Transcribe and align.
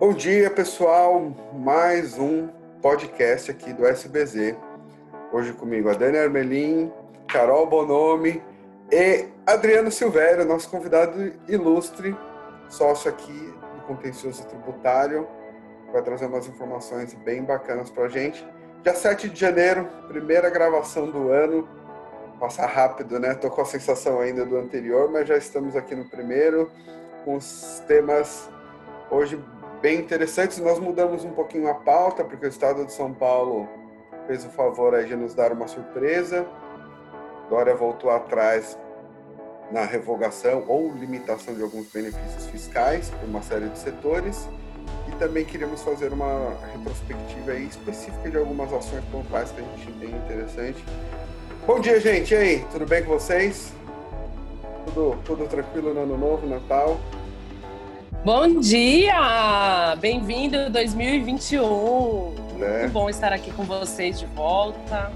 Bom 0.00 0.12
dia, 0.12 0.50
pessoal. 0.50 1.32
Mais 1.54 2.18
um 2.18 2.48
podcast 2.80 3.50
aqui 3.50 3.72
do 3.72 3.86
SBZ. 3.86 4.56
Hoje 5.32 5.52
comigo 5.54 5.88
a 5.88 5.94
Dani 5.94 6.18
Armelin, 6.18 6.92
Carol 7.26 7.66
Bonomi 7.66 8.42
e 8.92 9.26
Adriano 9.46 9.90
Silvério, 9.90 10.44
nosso 10.44 10.70
convidado 10.70 11.32
ilustre, 11.48 12.16
sócio 12.68 13.10
aqui 13.10 13.32
do 13.76 13.82
Contencioso 13.86 14.46
Tributário. 14.46 15.26
Vai 15.92 16.02
trazer 16.02 16.26
umas 16.26 16.46
informações 16.46 17.14
bem 17.14 17.42
bacanas 17.42 17.90
para 17.90 18.04
a 18.04 18.08
gente. 18.08 18.46
Dia 18.82 18.94
7 18.94 19.30
de 19.30 19.40
janeiro, 19.40 19.88
primeira 20.06 20.50
gravação 20.50 21.10
do 21.10 21.30
ano. 21.30 21.66
Passar 22.44 22.66
rápido, 22.66 23.18
né? 23.18 23.32
Tô 23.32 23.48
com 23.48 23.62
a 23.62 23.64
sensação 23.64 24.20
ainda 24.20 24.44
do 24.44 24.58
anterior, 24.58 25.10
mas 25.10 25.26
já 25.26 25.34
estamos 25.34 25.74
aqui 25.74 25.94
no 25.94 26.04
primeiro, 26.04 26.70
com 27.24 27.36
os 27.36 27.82
temas 27.88 28.50
hoje 29.10 29.42
bem 29.80 30.00
interessantes. 30.00 30.58
Nós 30.58 30.78
mudamos 30.78 31.24
um 31.24 31.30
pouquinho 31.30 31.70
a 31.70 31.74
pauta, 31.74 32.22
porque 32.22 32.44
o 32.44 32.48
Estado 32.50 32.84
de 32.84 32.92
São 32.92 33.14
Paulo 33.14 33.66
fez 34.26 34.44
o 34.44 34.50
favor 34.50 34.94
aí 34.94 35.06
de 35.06 35.16
nos 35.16 35.34
dar 35.34 35.52
uma 35.52 35.66
surpresa. 35.66 36.46
Dória 37.48 37.74
voltou 37.74 38.10
atrás 38.10 38.78
na 39.72 39.86
revogação 39.86 40.64
ou 40.68 40.92
limitação 40.92 41.54
de 41.54 41.62
alguns 41.62 41.90
benefícios 41.90 42.44
fiscais 42.48 43.08
para 43.08 43.26
uma 43.26 43.40
série 43.40 43.70
de 43.70 43.78
setores. 43.78 44.46
E 45.08 45.12
também 45.12 45.46
queríamos 45.46 45.82
fazer 45.82 46.12
uma 46.12 46.58
retrospectiva 46.74 47.54
específica 47.54 48.30
de 48.30 48.36
algumas 48.36 48.70
ações 48.70 49.02
pontuais 49.06 49.50
que 49.50 49.62
a 49.62 49.64
gente 49.64 49.98
tem 49.98 50.10
interessante. 50.10 50.84
Bom 51.66 51.80
dia, 51.80 51.98
gente. 51.98 52.34
E 52.34 52.36
aí, 52.36 52.64
tudo 52.70 52.84
bem 52.84 53.02
com 53.02 53.12
vocês? 53.12 53.72
Tudo, 54.84 55.16
tudo 55.24 55.46
tranquilo 55.46 55.94
no 55.94 56.02
ano 56.02 56.18
novo, 56.18 56.46
Natal? 56.46 57.00
Bom 58.22 58.60
dia! 58.60 59.96
Bem-vindo 59.98 60.68
2021. 60.68 62.34
É. 62.60 62.80
Muito 62.80 62.92
bom 62.92 63.08
estar 63.08 63.32
aqui 63.32 63.50
com 63.50 63.64
vocês 63.64 64.20
de 64.20 64.26
volta. 64.26 65.10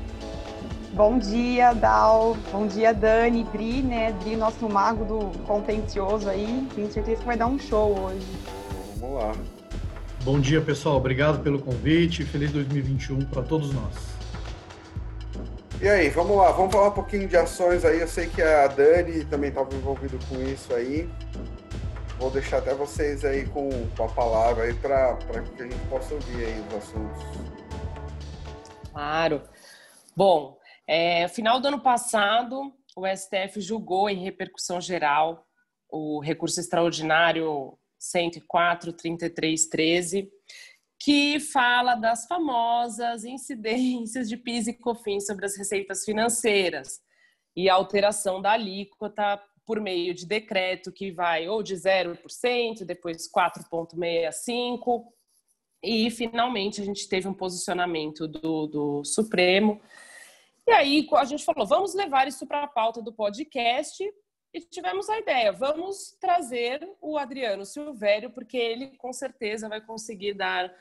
Bom 0.94 1.18
dia, 1.18 1.74
Dal. 1.74 2.34
Bom 2.50 2.66
dia, 2.66 2.94
Dani, 2.94 3.44
Dri, 3.52 3.82
né? 3.82 4.12
Dri, 4.12 4.34
nosso 4.34 4.66
mago 4.70 5.04
do 5.04 5.38
contencioso 5.46 6.30
aí. 6.30 6.66
Tenho 6.74 6.90
certeza 6.90 7.20
que 7.20 7.26
vai 7.26 7.36
dar 7.36 7.46
um 7.46 7.58
show 7.58 7.94
hoje. 8.04 8.26
Vamos 8.98 9.22
lá. 9.22 9.32
Bom 10.24 10.40
dia, 10.40 10.62
pessoal. 10.62 10.96
Obrigado 10.96 11.42
pelo 11.42 11.58
convite. 11.58 12.24
Feliz 12.24 12.50
2021 12.52 13.26
para 13.26 13.42
todos 13.42 13.70
nós. 13.74 14.17
E 15.80 15.88
aí, 15.88 16.08
vamos 16.08 16.36
lá, 16.36 16.50
vamos 16.52 16.72
falar 16.72 16.88
um 16.88 16.92
pouquinho 16.92 17.28
de 17.28 17.36
ações 17.36 17.84
aí. 17.84 18.00
Eu 18.00 18.08
sei 18.08 18.28
que 18.28 18.42
a 18.42 18.66
Dani 18.66 19.24
também 19.24 19.50
estava 19.50 19.72
envolvida 19.74 20.18
com 20.28 20.40
isso 20.42 20.74
aí 20.74 21.08
vou 22.18 22.30
deixar 22.30 22.58
até 22.58 22.74
vocês 22.74 23.24
aí 23.24 23.46
com, 23.46 23.70
com 23.96 24.04
a 24.04 24.08
palavra 24.08 24.64
aí 24.64 24.74
para 24.74 25.16
que 25.16 25.62
a 25.62 25.66
gente 25.66 25.88
possa 25.88 26.12
ouvir 26.14 26.44
aí 26.44 26.60
os 26.60 26.74
assuntos. 26.74 27.24
Claro. 28.90 29.42
Bom, 30.16 30.58
é, 30.86 31.26
final 31.28 31.60
do 31.60 31.68
ano 31.68 31.80
passado, 31.80 32.74
o 32.96 33.06
STF 33.06 33.60
julgou 33.60 34.10
em 34.10 34.24
repercussão 34.24 34.80
geral 34.80 35.46
o 35.88 36.18
recurso 36.20 36.58
extraordinário 36.60 37.78
104-3313, 38.00 40.28
que 40.98 41.38
fala 41.38 41.94
das 41.94 42.26
famosas 42.26 43.24
incidências 43.24 44.28
de 44.28 44.36
PIS 44.36 44.66
e 44.66 44.74
COFINS 44.74 45.26
sobre 45.26 45.46
as 45.46 45.56
receitas 45.56 46.04
financeiras 46.04 47.00
e 47.56 47.70
a 47.70 47.74
alteração 47.74 48.42
da 48.42 48.52
alíquota 48.52 49.40
por 49.64 49.80
meio 49.80 50.14
de 50.14 50.26
decreto 50.26 50.90
que 50.90 51.12
vai 51.12 51.46
ou 51.46 51.62
de 51.62 51.74
0%, 51.74 52.84
depois 52.84 53.30
4,65%, 53.30 55.04
e 55.82 56.10
finalmente 56.10 56.80
a 56.80 56.84
gente 56.84 57.08
teve 57.08 57.28
um 57.28 57.34
posicionamento 57.34 58.26
do, 58.26 58.66
do 58.66 59.04
Supremo. 59.04 59.80
E 60.66 60.72
aí 60.72 61.06
a 61.12 61.24
gente 61.24 61.44
falou: 61.44 61.66
vamos 61.66 61.94
levar 61.94 62.26
isso 62.26 62.46
para 62.46 62.64
a 62.64 62.68
pauta 62.68 63.00
do 63.00 63.12
podcast. 63.12 64.02
E 64.52 64.60
tivemos 64.60 65.08
a 65.08 65.18
ideia, 65.18 65.52
vamos 65.52 66.16
trazer 66.20 66.80
o 67.00 67.18
Adriano 67.18 67.66
Silvério, 67.66 68.30
porque 68.30 68.56
ele 68.56 68.96
com 68.96 69.12
certeza 69.12 69.68
vai 69.68 69.80
conseguir 69.80 70.34
dar 70.34 70.72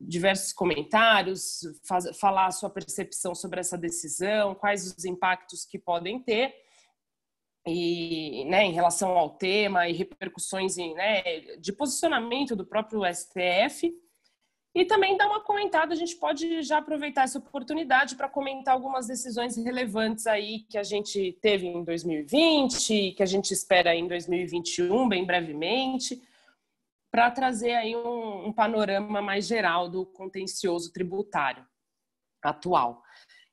diversos 0.00 0.52
comentários, 0.54 1.60
faz, 1.84 2.18
falar 2.18 2.46
a 2.46 2.50
sua 2.50 2.70
percepção 2.70 3.34
sobre 3.34 3.60
essa 3.60 3.76
decisão, 3.76 4.54
quais 4.54 4.86
os 4.86 5.04
impactos 5.04 5.66
que 5.66 5.78
podem 5.78 6.18
ter 6.18 6.54
e, 7.66 8.44
né, 8.46 8.64
em 8.64 8.72
relação 8.72 9.10
ao 9.10 9.36
tema 9.36 9.88
e 9.88 9.92
repercussões 9.92 10.78
em, 10.78 10.94
né, 10.94 11.40
de 11.58 11.72
posicionamento 11.72 12.56
do 12.56 12.64
próprio 12.64 13.02
STF. 13.04 13.92
E 14.72 14.84
também 14.84 15.16
dar 15.16 15.26
uma 15.26 15.40
comentada, 15.40 15.92
a 15.92 15.96
gente 15.96 16.14
pode 16.16 16.62
já 16.62 16.78
aproveitar 16.78 17.22
essa 17.22 17.38
oportunidade 17.38 18.14
para 18.14 18.28
comentar 18.28 18.72
algumas 18.72 19.08
decisões 19.08 19.56
relevantes 19.56 20.28
aí 20.28 20.60
que 20.60 20.78
a 20.78 20.84
gente 20.84 21.36
teve 21.42 21.66
em 21.66 21.82
2020, 21.82 23.12
que 23.12 23.22
a 23.22 23.26
gente 23.26 23.52
espera 23.52 23.94
em 23.96 24.06
2021, 24.06 25.08
bem 25.08 25.24
brevemente, 25.24 26.22
para 27.10 27.30
trazer 27.32 27.72
aí 27.72 27.96
um, 27.96 28.46
um 28.46 28.52
panorama 28.52 29.20
mais 29.20 29.46
geral 29.48 29.88
do 29.88 30.06
contencioso 30.06 30.92
tributário 30.92 31.66
atual. 32.40 33.02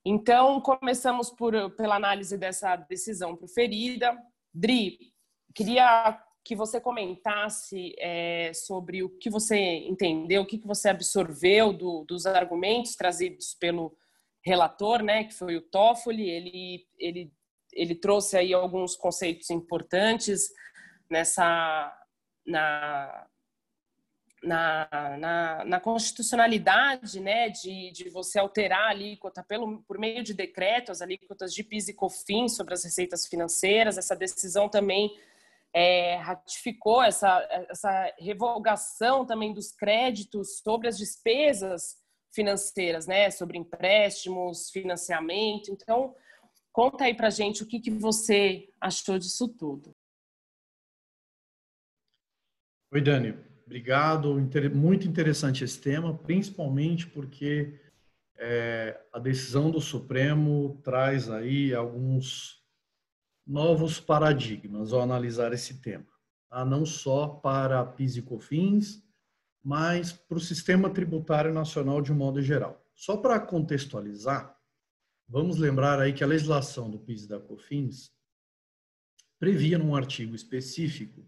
Então, 0.06 0.62
começamos 0.62 1.32
por, 1.32 1.72
pela 1.72 1.96
análise 1.96 2.38
dessa 2.38 2.76
decisão 2.76 3.36
proferida. 3.36 4.16
Dri, 4.54 5.12
queria 5.54 6.24
que 6.48 6.56
você 6.56 6.80
comentasse 6.80 7.94
é, 8.00 8.54
sobre 8.54 9.04
o 9.04 9.10
que 9.10 9.30
você 9.30 9.58
entendeu, 9.58 10.44
o 10.44 10.46
que 10.46 10.58
você 10.60 10.88
absorveu 10.88 11.74
do, 11.74 12.06
dos 12.06 12.26
argumentos 12.26 12.96
trazidos 12.96 13.54
pelo 13.54 13.94
relator, 14.42 15.04
né, 15.04 15.26
que 15.26 15.34
foi 15.34 15.58
o 15.58 15.62
Toffoli. 15.62 16.30
Ele, 16.30 16.88
ele, 16.98 17.34
ele 17.74 17.96
trouxe 17.96 18.38
aí 18.38 18.54
alguns 18.54 18.96
conceitos 18.96 19.50
importantes 19.50 20.50
nessa 21.10 21.94
na, 22.46 23.28
na, 24.42 24.88
na, 25.20 25.66
na, 25.66 25.80
constitucionalidade 25.82 27.20
né, 27.20 27.50
de, 27.50 27.92
de 27.92 28.10
você 28.10 28.40
alterar 28.40 28.86
a 28.86 28.92
alíquota 28.92 29.44
pelo, 29.44 29.82
por 29.82 29.98
meio 29.98 30.24
de 30.24 30.34
decreto, 30.34 30.94
as 30.94 31.02
alíquotas 31.02 31.54
de 31.54 31.62
PIS 31.62 31.90
e 31.90 31.94
COFINS 31.94 32.56
sobre 32.56 32.74
as 32.74 32.86
receitas 32.86 33.28
financeiras. 33.28 33.98
Essa 33.98 34.16
decisão 34.16 34.70
também 34.70 35.14
é, 35.80 36.16
ratificou 36.16 37.04
essa, 37.04 37.48
essa 37.70 38.12
revogação 38.18 39.24
também 39.28 39.54
dos 39.54 39.72
créditos 39.72 40.58
sobre 40.58 40.88
as 40.88 40.98
despesas 40.98 41.98
financeiras, 42.34 43.06
né, 43.06 43.30
sobre 43.30 43.60
empréstimos, 43.60 44.72
financiamento. 44.72 45.70
Então, 45.70 46.16
conta 46.72 47.04
aí 47.04 47.14
para 47.14 47.30
gente 47.30 47.62
o 47.62 47.68
que, 47.68 47.80
que 47.80 47.92
você 47.92 48.68
achou 48.82 49.20
disso 49.20 49.48
tudo. 49.48 49.96
Oi, 52.92 53.00
Dani. 53.00 53.38
Obrigado. 53.64 54.34
Muito 54.74 55.08
interessante 55.08 55.64
esse 55.64 55.80
tema, 55.80 56.18
principalmente 56.18 57.06
porque 57.06 57.80
é, 58.36 59.00
a 59.14 59.20
decisão 59.20 59.70
do 59.70 59.80
Supremo 59.80 60.82
traz 60.84 61.30
aí 61.30 61.72
alguns 61.76 62.57
novos 63.48 64.00
paradigmas 64.00 64.92
ao 64.92 65.02
analisar 65.02 65.54
esse 65.54 65.76
tema. 65.76 66.06
Tá? 66.50 66.66
Não 66.66 66.86
só 66.86 67.28
para 67.28 67.86
PIS 67.86 68.18
e 68.18 68.22
COFINS, 68.22 69.02
mas 69.64 70.12
para 70.12 70.38
o 70.38 70.42
sistema 70.42 70.90
tributário 70.90 71.54
nacional 71.54 72.02
de 72.02 72.12
um 72.12 72.16
modo 72.16 72.42
geral. 72.42 72.86
Só 72.94 73.18
para 73.18 73.40
contextualizar, 73.40 74.58
vamos 75.28 75.58
lembrar 75.58 76.00
aí 76.00 76.12
que 76.12 76.24
a 76.24 76.28
legislação 76.28 76.90
do 76.90 77.00
PIS 77.00 77.24
e 77.24 77.28
da 77.30 77.40
COFINS 77.40 78.12
previa 79.40 79.78
num 79.78 79.96
artigo 79.96 80.36
específico 80.36 81.28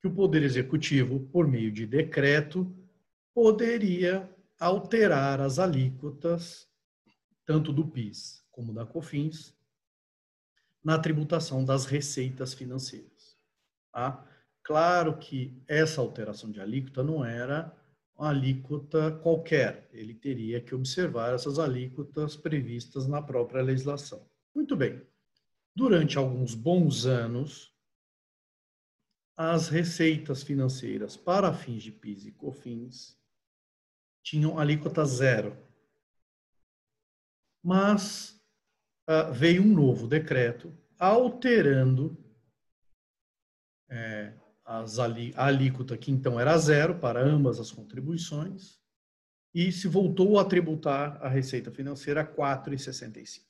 que 0.00 0.08
o 0.08 0.14
Poder 0.14 0.42
Executivo, 0.42 1.20
por 1.20 1.46
meio 1.46 1.70
de 1.70 1.86
decreto, 1.86 2.74
poderia 3.32 4.28
alterar 4.58 5.40
as 5.40 5.58
alíquotas, 5.58 6.68
tanto 7.44 7.72
do 7.72 7.86
PIS 7.86 8.44
como 8.50 8.72
da 8.72 8.84
COFINS, 8.84 9.54
na 10.82 10.98
tributação 10.98 11.64
das 11.64 11.86
receitas 11.86 12.54
financeiras. 12.54 13.36
Tá? 13.92 14.26
Claro 14.62 15.18
que 15.18 15.62
essa 15.68 16.00
alteração 16.00 16.50
de 16.50 16.60
alíquota 16.60 17.02
não 17.02 17.24
era 17.24 17.76
uma 18.16 18.30
alíquota 18.30 19.10
qualquer, 19.22 19.88
ele 19.92 20.14
teria 20.14 20.60
que 20.60 20.74
observar 20.74 21.34
essas 21.34 21.58
alíquotas 21.58 22.36
previstas 22.36 23.06
na 23.06 23.20
própria 23.20 23.62
legislação. 23.62 24.24
Muito 24.54 24.76
bem. 24.76 25.02
Durante 25.74 26.18
alguns 26.18 26.54
bons 26.54 27.06
anos, 27.06 27.72
as 29.36 29.68
receitas 29.68 30.42
financeiras 30.42 31.16
para 31.16 31.52
fins 31.52 31.82
de 31.82 31.90
PIS 31.90 32.26
e 32.26 32.32
COFINS 32.32 33.18
tinham 34.22 34.58
alíquota 34.58 35.04
zero. 35.04 35.56
Mas 37.62 38.41
uh, 39.08 39.32
veio 39.32 39.62
um 39.62 39.74
novo 39.74 40.06
decreto, 40.06 40.76
alterando 40.98 42.16
é, 43.88 44.32
as 44.64 44.98
ali, 44.98 45.32
a 45.36 45.46
alíquota, 45.46 45.96
que 45.96 46.10
então 46.10 46.38
era 46.38 46.56
zero 46.56 46.98
para 46.98 47.20
ambas 47.20 47.58
as 47.60 47.70
contribuições, 47.70 48.80
e 49.54 49.70
se 49.70 49.86
voltou 49.86 50.38
a 50.38 50.44
tributar 50.44 51.22
a 51.22 51.28
receita 51.28 51.70
financeira 51.70 52.22
a 52.22 52.26
4,65. 52.26 53.44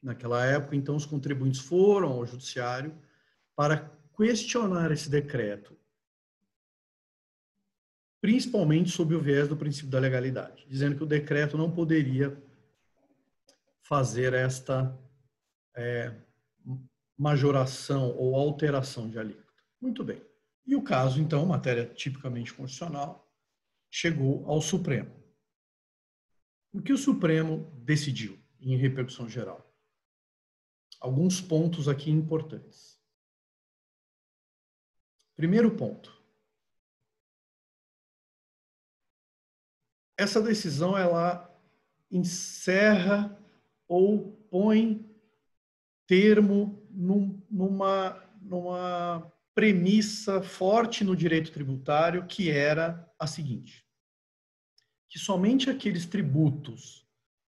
Naquela 0.00 0.44
época, 0.44 0.76
então, 0.76 0.94
os 0.94 1.04
contribuintes 1.04 1.60
foram 1.60 2.12
ao 2.12 2.26
judiciário 2.26 2.96
para 3.56 3.90
questionar 4.16 4.92
esse 4.92 5.10
decreto, 5.10 5.76
principalmente 8.20 8.90
sob 8.90 9.14
o 9.14 9.20
viés 9.20 9.48
do 9.48 9.56
princípio 9.56 9.90
da 9.90 9.98
legalidade, 9.98 10.64
dizendo 10.68 10.96
que 10.96 11.02
o 11.02 11.06
decreto 11.06 11.56
não 11.56 11.70
poderia 11.70 12.40
fazer 13.88 14.34
esta 14.34 14.94
é, 15.74 16.14
majoração 17.16 18.14
ou 18.14 18.36
alteração 18.36 19.08
de 19.08 19.18
alíquota. 19.18 19.50
Muito 19.80 20.04
bem. 20.04 20.22
E 20.66 20.76
o 20.76 20.82
caso, 20.82 21.18
então, 21.18 21.46
matéria 21.46 21.86
tipicamente 21.86 22.52
constitucional, 22.52 23.26
chegou 23.90 24.44
ao 24.46 24.60
Supremo. 24.60 25.10
O 26.70 26.82
que 26.82 26.92
o 26.92 26.98
Supremo 26.98 27.72
decidiu 27.82 28.38
em 28.60 28.76
repercussão 28.76 29.26
geral? 29.26 29.66
Alguns 31.00 31.40
pontos 31.40 31.88
aqui 31.88 32.10
importantes. 32.10 33.00
Primeiro 35.34 35.74
ponto. 35.74 36.14
Essa 40.14 40.42
decisão 40.42 40.98
ela 40.98 41.48
encerra 42.10 43.37
ou 43.88 44.32
põe 44.50 45.04
termo 46.06 46.86
num, 46.90 47.42
numa, 47.50 48.22
numa 48.40 49.32
premissa 49.54 50.42
forte 50.42 51.02
no 51.02 51.16
direito 51.16 51.50
tributário 51.50 52.26
que 52.26 52.50
era 52.50 53.10
a 53.18 53.26
seguinte: 53.26 53.84
que 55.08 55.18
somente 55.18 55.70
aqueles 55.70 56.06
tributos 56.06 57.08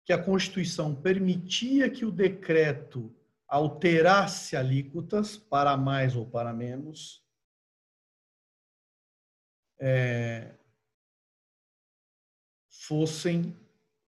que 0.04 0.12
a 0.12 0.22
Constituição 0.22 0.94
permitia 0.94 1.88
que 1.88 2.04
o 2.04 2.10
decreto 2.10 3.14
alterasse 3.46 4.56
alíquotas 4.56 5.36
para 5.36 5.76
mais 5.76 6.16
ou 6.16 6.26
para 6.26 6.52
menos, 6.52 7.22
é, 9.78 10.54
fossem 12.68 13.54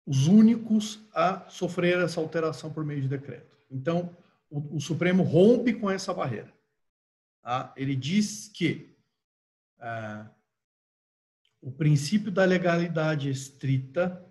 os 0.06 0.26
únicos 0.26 1.00
a 1.14 1.48
sofrer 1.48 1.98
essa 1.98 2.20
alteração 2.20 2.72
por 2.72 2.84
meio 2.84 3.00
de 3.00 3.08
decreto. 3.08 3.56
Então, 3.70 4.14
o, 4.50 4.76
o 4.76 4.80
Supremo 4.80 5.22
rompe 5.22 5.72
com 5.72 5.90
essa 5.90 6.12
barreira. 6.12 6.52
Tá? 7.42 7.72
Ele 7.76 7.96
diz 7.96 8.48
que 8.48 8.94
ah, 9.78 10.30
o 11.60 11.70
princípio 11.70 12.30
da 12.30 12.44
legalidade 12.44 13.30
estrita, 13.30 14.24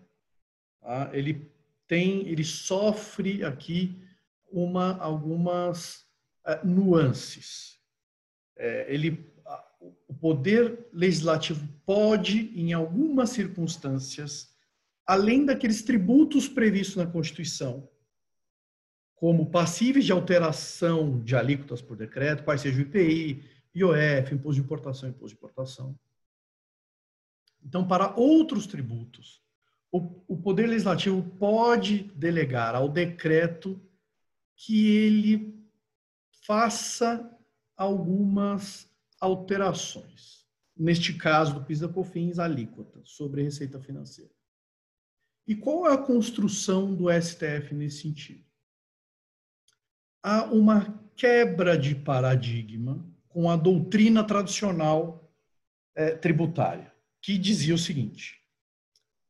tá? 0.79 1.09
ele 1.11 1.51
tem, 1.87 2.27
ele 2.27 2.43
sofre 2.43 3.43
aqui 3.43 3.99
uma 4.51 4.97
algumas 4.99 6.05
ah, 6.45 6.63
nuances. 6.63 7.79
É, 8.55 8.85
ele, 8.93 9.33
o 10.07 10.13
poder 10.13 10.87
legislativo 10.93 11.67
pode, 11.85 12.51
em 12.55 12.71
algumas 12.71 13.31
circunstâncias, 13.31 14.52
além 15.05 15.45
daqueles 15.45 15.81
tributos 15.81 16.47
previstos 16.47 16.95
na 16.95 17.05
Constituição, 17.05 17.89
como 19.15 19.50
passíveis 19.50 20.05
de 20.05 20.11
alteração 20.11 21.21
de 21.21 21.35
alíquotas 21.35 21.81
por 21.81 21.95
decreto, 21.95 22.44
quais 22.44 22.61
sejam 22.61 22.79
o 22.79 22.88
IPI, 22.88 23.44
IOF, 23.75 24.33
Imposto 24.33 24.55
de 24.55 24.65
Importação, 24.65 25.09
Imposto 25.09 25.29
de 25.29 25.35
Importação. 25.35 26.00
Então, 27.63 27.88
para 27.88 28.13
outros 28.15 28.67
tributos, 28.67 29.41
o, 29.89 30.35
Poder 30.35 30.67
Legislativo 30.67 31.21
pode 31.38 32.11
delegar 32.15 32.75
ao 32.75 32.89
decreto 32.89 33.79
que 34.56 34.88
ele 34.88 35.63
faça 36.45 37.29
algumas 37.77 38.89
alterações. 39.21 40.47
Neste 40.75 41.13
caso 41.13 41.53
do 41.53 41.63
PIS 41.63 41.79
da 41.79 41.88
COFINS, 41.88 42.39
alíquota 42.39 43.01
sobre 43.03 43.44
receita 43.44 43.79
financeira. 43.79 44.31
E 45.48 45.56
qual 45.56 45.88
é 45.88 45.94
a 45.94 45.98
construção 45.98 46.95
do 46.95 47.12
STF 47.12 47.74
nesse 47.74 48.01
sentido? 48.01 48.44
Há 50.22 50.45
uma 50.45 51.04
quebra 51.16 51.78
de 51.78 51.94
paradigma 51.94 53.06
com 53.28 53.50
a 53.50 53.57
doutrina 53.57 54.24
tradicional 54.24 55.30
é, 55.95 56.12
tributária, 56.12 56.94
que 57.22 57.38
dizia 57.38 57.75
o 57.75 57.78
seguinte: 57.78 58.40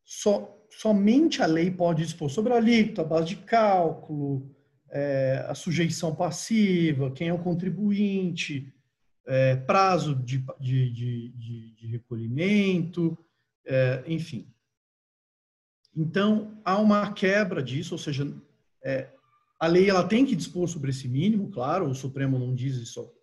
só, 0.04 0.64
somente 0.70 1.42
a 1.42 1.48
lei 1.48 1.72
pode 1.72 2.04
dispor 2.04 2.30
sobre 2.30 2.54
a 2.54 2.58
alíquota, 2.58 3.02
a 3.02 3.06
base 3.06 3.30
de 3.30 3.38
cálculo, 3.38 4.56
é, 4.92 5.44
a 5.48 5.56
sujeição 5.56 6.14
passiva, 6.14 7.12
quem 7.12 7.30
é 7.30 7.34
o 7.34 7.44
contribuinte, 7.44 8.72
é, 9.26 9.56
prazo 9.56 10.16
de, 10.16 10.46
de, 10.60 10.90
de, 10.92 11.72
de 11.72 11.88
recolhimento, 11.88 13.18
enfim. 14.06 14.53
Então, 15.96 16.60
há 16.66 16.78
uma 16.80 17.14
quebra 17.14 17.62
disso, 17.62 17.94
ou 17.94 18.00
seja, 18.00 18.32
é, 18.84 19.10
a 19.60 19.68
lei 19.68 19.90
ela 19.90 20.08
tem 20.08 20.26
que 20.26 20.36
dispor 20.36 20.68
sobre 20.68 20.90
esse 20.90 21.08
mínimo, 21.08 21.52
claro, 21.52 21.88
o 21.88 21.96
Supremo 21.96 22.40
não 22.40 22.54
diz 22.54 22.76
isso, 22.76 23.14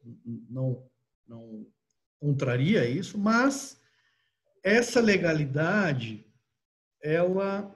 não, 0.48 0.88
não 1.26 1.66
contraria 2.18 2.88
isso, 2.88 3.18
mas 3.18 3.80
essa 4.62 5.00
legalidade, 5.00 6.24
ela 7.02 7.74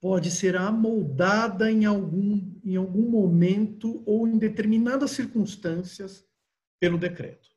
pode 0.00 0.30
ser 0.30 0.56
amoldada 0.56 1.70
em 1.70 1.84
algum, 1.84 2.54
em 2.64 2.76
algum 2.76 3.08
momento 3.08 4.02
ou 4.06 4.28
em 4.28 4.38
determinadas 4.38 5.10
circunstâncias 5.10 6.24
pelo 6.78 6.98
decreto. 6.98 7.48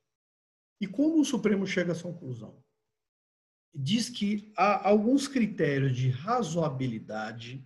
E 0.80 0.88
como 0.88 1.22
o 1.22 1.26
Supremo 1.26 1.68
chega 1.68 1.92
a 1.92 1.96
essa 1.96 2.04
conclusão? 2.04 2.58
Diz 3.74 4.10
que 4.10 4.52
há 4.56 4.88
alguns 4.88 5.28
critérios 5.28 5.96
de 5.96 6.10
razoabilidade 6.10 7.66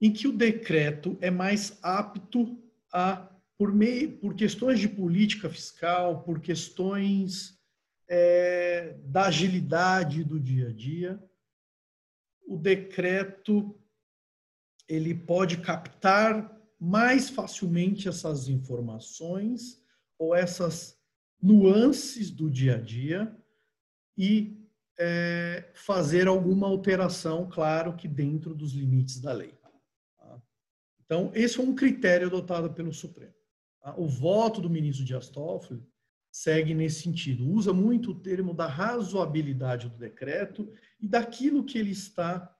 em 0.00 0.12
que 0.12 0.28
o 0.28 0.36
decreto 0.36 1.16
é 1.20 1.30
mais 1.30 1.78
apto 1.82 2.62
a, 2.92 3.28
por, 3.56 3.72
meio, 3.72 4.18
por 4.18 4.34
questões 4.34 4.78
de 4.78 4.88
política 4.88 5.48
fiscal, 5.48 6.22
por 6.22 6.40
questões 6.40 7.58
é, 8.08 8.96
da 9.04 9.26
agilidade 9.26 10.22
do 10.22 10.38
dia 10.38 10.68
a 10.68 10.72
dia, 10.72 11.22
o 12.46 12.56
decreto 12.56 13.80
ele 14.86 15.14
pode 15.14 15.58
captar 15.58 16.54
mais 16.78 17.30
facilmente 17.30 18.08
essas 18.08 18.48
informações 18.48 19.82
ou 20.18 20.34
essas 20.34 21.00
nuances 21.40 22.30
do 22.30 22.50
dia 22.50 22.76
a 22.76 22.78
dia 22.78 23.34
e 24.16 24.64
é, 24.98 25.70
fazer 25.74 26.28
alguma 26.28 26.66
alteração, 26.66 27.48
claro 27.48 27.96
que 27.96 28.06
dentro 28.06 28.54
dos 28.54 28.72
limites 28.72 29.20
da 29.20 29.32
lei. 29.32 29.52
Tá? 30.18 30.42
Então, 31.04 31.30
esse 31.34 31.58
é 31.58 31.62
um 31.62 31.74
critério 31.74 32.28
adotado 32.28 32.72
pelo 32.72 32.92
Supremo. 32.92 33.34
Tá? 33.80 33.94
O 33.96 34.06
voto 34.06 34.60
do 34.60 34.70
ministro 34.70 35.04
Dias 35.04 35.28
Toffoli 35.28 35.82
segue 36.30 36.74
nesse 36.74 37.02
sentido, 37.02 37.48
usa 37.48 37.72
muito 37.72 38.10
o 38.10 38.20
termo 38.20 38.52
da 38.52 38.66
razoabilidade 38.66 39.88
do 39.88 39.96
decreto 39.96 40.72
e 41.00 41.06
daquilo 41.06 41.64
que 41.64 41.78
ele 41.78 41.92
está 41.92 42.52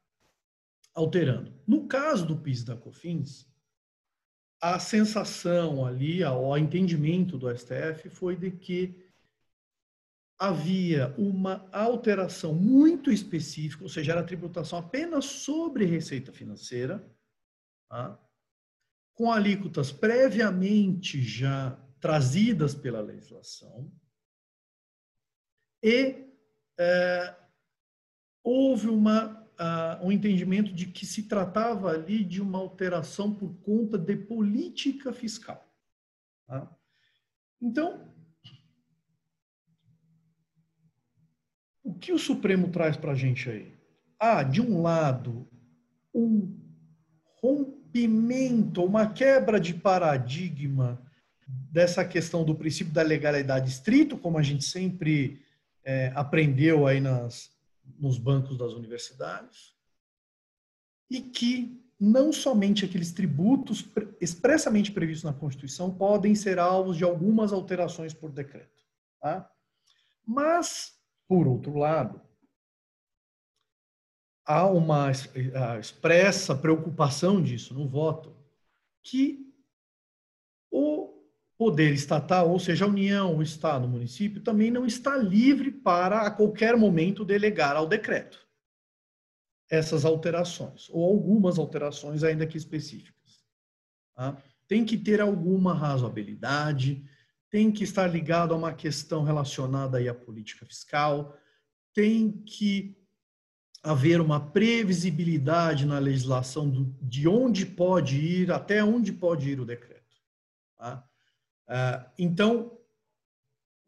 alterando. 0.94 1.52
No 1.66 1.88
caso 1.88 2.24
do 2.24 2.36
PIS 2.36 2.62
da 2.62 2.76
COFINS, 2.76 3.52
a 4.60 4.78
sensação 4.78 5.84
ali, 5.84 6.24
o 6.24 6.56
entendimento 6.56 7.36
do 7.36 7.50
STF 7.54 8.08
foi 8.08 8.36
de 8.36 8.50
que 8.50 9.04
havia 10.38 11.14
uma 11.16 11.68
alteração 11.72 12.54
muito 12.54 13.10
específica, 13.10 13.82
ou 13.82 13.88
seja, 13.88 14.12
era 14.12 14.24
tributação 14.24 14.78
apenas 14.78 15.24
sobre 15.24 15.84
receita 15.84 16.32
financeira, 16.32 17.04
tá? 17.88 18.18
com 19.14 19.30
alíquotas 19.30 19.92
previamente 19.92 21.22
já 21.22 21.78
trazidas 22.00 22.74
pela 22.74 23.00
legislação, 23.00 23.90
e 25.82 26.26
é, 26.78 27.36
houve 28.42 28.88
uma, 28.88 29.42
uh, 29.52 30.06
um 30.06 30.10
entendimento 30.10 30.72
de 30.72 30.86
que 30.86 31.06
se 31.06 31.24
tratava 31.24 31.90
ali 31.90 32.24
de 32.24 32.40
uma 32.40 32.58
alteração 32.58 33.34
por 33.34 33.54
conta 33.60 33.98
de 33.98 34.16
política 34.16 35.12
fiscal. 35.12 35.62
Tá? 36.46 36.74
Então, 37.60 38.13
O 41.84 41.94
que 41.94 42.12
o 42.12 42.18
Supremo 42.18 42.68
traz 42.70 42.96
para 42.96 43.12
a 43.12 43.14
gente 43.14 43.48
aí? 43.48 43.72
Ah, 44.18 44.42
de 44.42 44.60
um 44.60 44.82
lado, 44.82 45.46
um, 46.12 46.58
rompimento, 47.44 48.82
uma 48.82 49.06
quebra 49.12 49.60
de 49.60 49.74
paradigma 49.74 50.98
dessa 51.46 52.02
questão 52.04 52.42
do 52.42 52.54
princípio 52.54 52.92
da 52.92 53.02
legalidade 53.02 53.70
estrito, 53.70 54.16
como 54.16 54.38
a 54.38 54.42
gente 54.42 54.64
sempre 54.64 55.42
é, 55.84 56.10
aprendeu 56.14 56.86
aí 56.86 57.00
nas, 57.00 57.50
nos 57.98 58.16
bancos 58.16 58.56
das 58.56 58.72
universidades, 58.72 59.74
e 61.10 61.20
que 61.20 61.78
não 62.00 62.32
somente 62.32 62.84
aqueles 62.84 63.12
tributos 63.12 63.84
expressamente 64.20 64.90
previstos 64.90 65.24
na 65.24 65.38
Constituição 65.38 65.94
podem 65.94 66.34
ser 66.34 66.58
alvos 66.58 66.96
de 66.96 67.04
algumas 67.04 67.52
alterações 67.52 68.14
por 68.14 68.32
decreto. 68.32 68.82
Tá? 69.20 69.50
Mas, 70.26 70.93
por 71.28 71.46
outro 71.46 71.76
lado, 71.76 72.20
há 74.44 74.66
uma 74.66 75.10
expressa 75.80 76.54
preocupação 76.54 77.42
disso 77.42 77.74
no 77.74 77.88
voto, 77.88 78.36
que 79.02 79.52
o 80.70 81.14
poder 81.56 81.92
estatal, 81.92 82.50
ou 82.50 82.58
seja, 82.58 82.84
a 82.84 82.88
União, 82.88 83.36
o 83.36 83.42
Estado, 83.42 83.86
o 83.86 83.88
município, 83.88 84.42
também 84.42 84.70
não 84.70 84.84
está 84.84 85.16
livre 85.16 85.70
para, 85.70 86.22
a 86.22 86.30
qualquer 86.30 86.76
momento, 86.76 87.24
delegar 87.24 87.76
ao 87.76 87.86
decreto 87.86 88.44
essas 89.70 90.04
alterações, 90.04 90.88
ou 90.90 91.04
algumas 91.04 91.58
alterações, 91.58 92.22
ainda 92.22 92.46
que 92.46 92.56
específicas. 92.56 93.44
Tá? 94.14 94.36
Tem 94.68 94.84
que 94.84 94.96
ter 94.96 95.20
alguma 95.20 95.74
razoabilidade, 95.74 97.04
tem 97.54 97.70
que 97.70 97.84
estar 97.84 98.08
ligado 98.08 98.52
a 98.52 98.56
uma 98.56 98.74
questão 98.74 99.22
relacionada 99.22 99.98
aí 99.98 100.08
à 100.08 100.14
política 100.14 100.66
fiscal, 100.66 101.38
tem 101.92 102.32
que 102.42 103.00
haver 103.80 104.20
uma 104.20 104.50
previsibilidade 104.50 105.86
na 105.86 106.00
legislação 106.00 106.68
do, 106.68 106.86
de 107.00 107.28
onde 107.28 107.64
pode 107.64 108.16
ir, 108.16 108.50
até 108.50 108.82
onde 108.82 109.12
pode 109.12 109.48
ir 109.48 109.60
o 109.60 109.64
decreto. 109.64 110.16
Tá? 110.76 111.08
Uh, 111.68 112.10
então, 112.18 112.76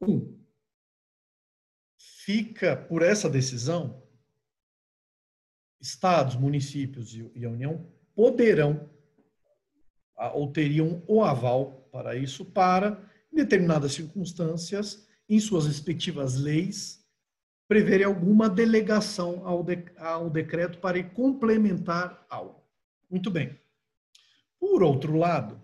um, 0.00 0.38
fica 1.98 2.76
por 2.76 3.02
essa 3.02 3.28
decisão, 3.28 4.00
estados, 5.80 6.36
municípios 6.36 7.16
e 7.16 7.44
a 7.44 7.50
União 7.50 7.92
poderão 8.14 8.88
ou 10.34 10.52
teriam 10.52 11.02
o 11.08 11.24
aval 11.24 11.88
para 11.90 12.14
isso, 12.14 12.44
para, 12.44 13.04
determinadas 13.36 13.92
circunstâncias, 13.92 15.06
em 15.28 15.38
suas 15.38 15.66
respectivas 15.66 16.36
leis, 16.36 17.04
prever 17.68 18.02
alguma 18.02 18.48
delegação 18.48 19.46
ao, 19.46 19.62
de, 19.62 19.84
ao 19.98 20.30
decreto 20.30 20.78
para 20.78 21.02
complementar 21.02 22.26
algo. 22.28 22.64
Muito 23.10 23.30
bem. 23.30 23.58
Por 24.58 24.82
outro 24.82 25.16
lado, 25.16 25.62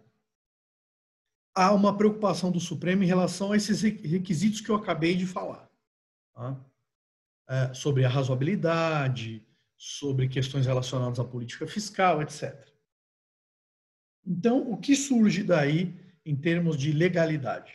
há 1.54 1.72
uma 1.72 1.96
preocupação 1.96 2.50
do 2.50 2.60
Supremo 2.60 3.02
em 3.02 3.06
relação 3.06 3.52
a 3.52 3.56
esses 3.56 3.82
requisitos 3.82 4.60
que 4.60 4.70
eu 4.70 4.76
acabei 4.76 5.16
de 5.16 5.26
falar. 5.26 5.70
Tá? 6.34 6.60
É, 7.48 7.74
sobre 7.74 8.04
a 8.04 8.08
razoabilidade, 8.08 9.46
sobre 9.76 10.28
questões 10.28 10.66
relacionadas 10.66 11.18
à 11.18 11.24
política 11.24 11.66
fiscal, 11.66 12.22
etc. 12.22 12.72
Então, 14.24 14.70
o 14.70 14.76
que 14.76 14.94
surge 14.94 15.42
daí 15.42 16.01
em 16.24 16.36
termos 16.36 16.76
de 16.76 16.92
legalidade? 16.92 17.72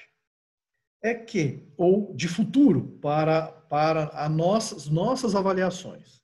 É 1.01 1.13
que, 1.13 1.71
ou 1.77 2.13
de 2.15 2.27
futuro, 2.27 2.97
para, 3.01 3.47
para 3.47 4.05
as 4.07 4.31
nossas, 4.31 4.87
nossas 4.87 5.35
avaliações, 5.35 6.23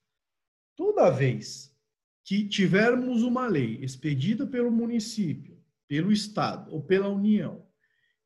toda 0.75 1.12
vez 1.12 1.74
que 2.25 2.48
tivermos 2.48 3.22
uma 3.22 3.48
lei 3.48 3.77
expedida 3.84 4.48
pelo 4.48 4.72
município 4.72 5.53
pelo 5.94 6.12
Estado 6.12 6.72
ou 6.74 6.82
pela 6.82 7.08
União, 7.08 7.63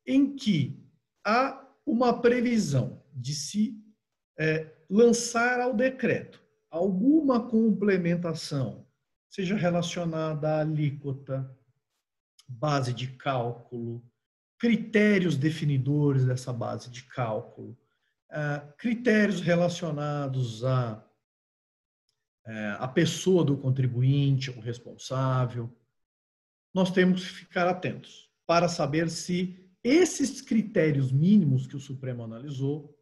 em 0.06 0.38
que 0.38 0.82
há 1.26 1.68
uma 1.86 2.22
previsão 2.22 3.04
de 3.14 3.34
se 3.34 3.78
é, 4.40 4.74
lançar 4.90 5.60
ao 5.60 5.74
decreto 5.74 6.42
alguma 6.70 7.46
complementação, 7.50 8.88
seja 9.30 9.56
relacionada 9.56 10.50
à 10.50 10.62
alíquota, 10.62 11.54
base 12.48 12.94
de 12.94 13.08
cálculo, 13.08 14.04
critérios 14.58 15.36
definidores 15.36 16.26
dessa 16.26 16.52
base 16.52 16.90
de 16.90 17.04
cálculo, 17.04 17.78
é, 18.30 18.60
critérios 18.78 19.42
relacionados 19.42 20.64
à, 20.66 21.04
é, 22.46 22.78
à 22.80 22.88
pessoa 22.88 23.44
do 23.44 23.58
contribuinte, 23.58 24.50
o 24.50 24.60
responsável, 24.60 25.72
nós 26.74 26.92
temos 26.92 27.24
que 27.24 27.34
ficar 27.34 27.68
atentos 27.68 28.30
para 28.46 28.68
saber 28.68 29.10
se 29.10 29.68
esses 29.84 30.42
critérios 30.42 31.12
mínimos 31.12 31.68
que 31.68 31.76
o 31.76 31.80
Supremo 31.80 32.24
analisou 32.24 32.98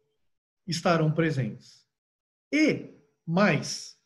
estarão 0.66 1.10
presentes. 1.10 1.86
E, 2.52 2.94
mais, 3.26 3.96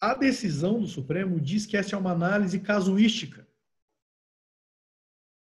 a 0.00 0.14
decisão 0.14 0.80
do 0.80 0.86
Supremo 0.86 1.40
diz 1.40 1.66
que 1.66 1.76
essa 1.76 1.96
é 1.96 1.98
uma 1.98 2.12
análise 2.12 2.60
casuística. 2.60 3.47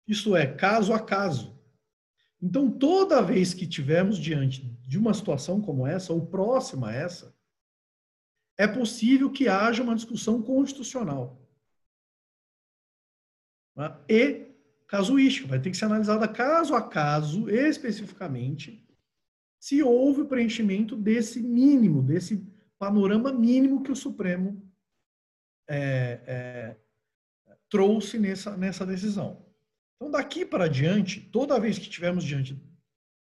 Isto 0.10 0.36
é, 0.36 0.48
caso 0.48 0.92
a 0.92 1.00
caso. 1.00 1.56
Então, 2.42 2.72
toda 2.72 3.22
vez 3.22 3.54
que 3.54 3.68
tivermos 3.68 4.18
diante 4.18 4.64
de 4.64 4.98
uma 4.98 5.14
situação 5.14 5.62
como 5.62 5.86
essa, 5.86 6.12
ou 6.12 6.26
próxima 6.26 6.90
a 6.90 6.94
essa, 6.94 7.38
é 8.58 8.68
possível 8.68 9.32
que 9.32 9.48
haja 9.48 9.84
uma 9.84 9.94
discussão 9.94 10.42
constitucional. 10.42 11.40
Né? 13.76 13.96
E 14.10 14.50
casuística, 14.88 15.48
vai 15.48 15.62
ter 15.62 15.70
que 15.70 15.78
ser 15.78 15.86
analisada 15.86 16.28
caso 16.28 16.74
a 16.74 16.82
caso, 16.82 17.48
especificamente, 17.48 18.84
se 19.60 19.84
houve 19.84 20.22
o 20.22 20.28
preenchimento 20.28 20.96
desse 20.96 21.40
mínimo, 21.40 22.02
desse 22.02 22.44
panorama 22.80 23.32
mínimo 23.32 23.84
que 23.84 23.92
o 23.92 23.96
Supremo 23.96 24.68
é, 25.68 26.24
é, 26.26 26.78
trouxe 27.70 28.18
nessa, 28.18 28.58
nessa 28.58 28.84
decisão. 28.88 29.49
Então, 30.00 30.12
daqui 30.12 30.46
para 30.46 30.68
diante, 30.68 31.20
toda 31.20 31.60
vez 31.60 31.78
que 31.78 31.90
tivermos 31.90 32.24
diante, 32.24 32.58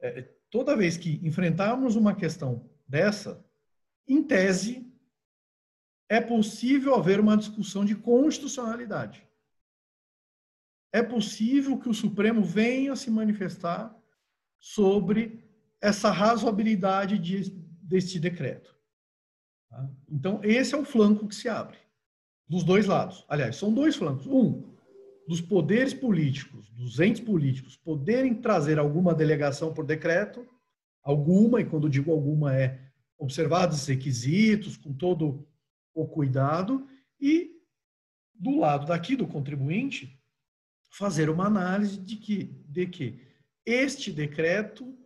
é, 0.00 0.22
toda 0.50 0.76
vez 0.76 0.96
que 0.96 1.20
enfrentarmos 1.22 1.94
uma 1.94 2.14
questão 2.14 2.68
dessa, 2.86 3.44
em 4.06 4.22
tese, 4.22 4.92
é 6.08 6.20
possível 6.20 6.94
haver 6.94 7.20
uma 7.20 7.36
discussão 7.36 7.84
de 7.84 7.94
constitucionalidade 7.94 9.26
é 10.96 11.02
possível 11.02 11.78
que 11.78 11.90
o 11.90 11.94
Supremo 11.94 12.42
venha 12.42 12.96
se 12.96 13.10
manifestar 13.10 13.94
sobre 14.58 15.44
essa 15.78 16.10
razoabilidade 16.10 17.18
de, 17.18 17.50
deste 17.82 18.18
decreto. 18.18 18.74
Tá? 19.68 19.90
Então, 20.08 20.40
esse 20.42 20.74
é 20.74 20.78
o 20.78 20.86
flanco 20.86 21.28
que 21.28 21.34
se 21.34 21.50
abre, 21.50 21.76
dos 22.48 22.64
dois 22.64 22.86
lados. 22.86 23.26
Aliás, 23.28 23.56
são 23.56 23.74
dois 23.74 23.94
flancos. 23.94 24.26
Um, 24.26 24.74
dos 25.26 25.40
poderes 25.40 25.92
políticos, 25.92 26.68
dos 26.70 27.00
entes 27.00 27.20
políticos, 27.20 27.76
poderem 27.76 28.34
trazer 28.34 28.78
alguma 28.78 29.14
delegação 29.14 29.74
por 29.74 29.84
decreto, 29.84 30.46
alguma, 31.02 31.60
e 31.60 31.64
quando 31.64 31.88
digo 31.88 32.12
alguma 32.12 32.54
é 32.54 32.80
observados 33.18 33.80
os 33.80 33.86
requisitos, 33.86 34.76
com 34.76 34.92
todo 34.92 35.46
o 35.94 36.06
cuidado, 36.06 36.86
e 37.20 37.50
do 38.34 38.58
lado 38.58 38.86
daqui 38.86 39.16
do 39.16 39.26
contribuinte, 39.26 40.16
fazer 40.90 41.28
uma 41.28 41.46
análise 41.46 41.98
de 41.98 42.16
que, 42.16 42.44
de 42.68 42.86
que 42.86 43.20
este 43.64 44.12
decreto 44.12 44.96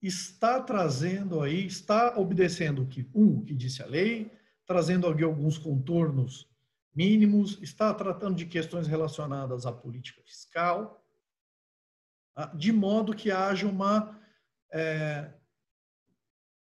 está 0.00 0.60
trazendo 0.60 1.40
aí, 1.40 1.66
está 1.66 2.18
obedecendo 2.18 2.82
o 2.82 2.86
que 2.86 3.06
um 3.14 3.44
que 3.44 3.54
disse 3.54 3.82
a 3.82 3.86
lei, 3.86 4.30
trazendo 4.64 5.06
aqui 5.06 5.24
alguns 5.24 5.58
contornos 5.58 6.48
mínimos, 6.98 7.62
está 7.62 7.94
tratando 7.94 8.34
de 8.34 8.44
questões 8.44 8.88
relacionadas 8.88 9.64
à 9.64 9.70
política 9.70 10.20
fiscal, 10.26 11.00
tá? 12.34 12.46
de 12.46 12.72
modo 12.72 13.14
que 13.14 13.30
haja 13.30 13.68
uma 13.68 14.18
é, 14.72 15.32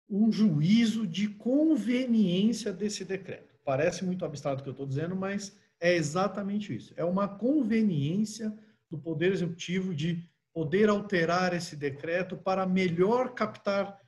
um 0.09 0.31
juízo 0.31 1.05
de 1.05 1.27
conveniência 1.27 2.73
desse 2.73 3.05
decreto. 3.05 3.53
Parece 3.63 4.03
muito 4.03 4.25
abstrato 4.25 4.61
o 4.61 4.63
que 4.63 4.69
eu 4.69 4.73
estou 4.73 4.87
dizendo, 4.87 5.15
mas 5.15 5.55
é 5.79 5.93
exatamente 5.93 6.75
isso. 6.75 6.95
É 6.97 7.05
uma 7.05 7.27
conveniência 7.27 8.51
do 8.89 8.97
Poder 8.97 9.31
Executivo 9.33 9.93
de 9.93 10.27
poder 10.51 10.89
alterar 10.89 11.53
esse 11.53 11.75
decreto 11.75 12.35
para 12.35 12.65
melhor 12.65 13.35
captar 13.35 13.99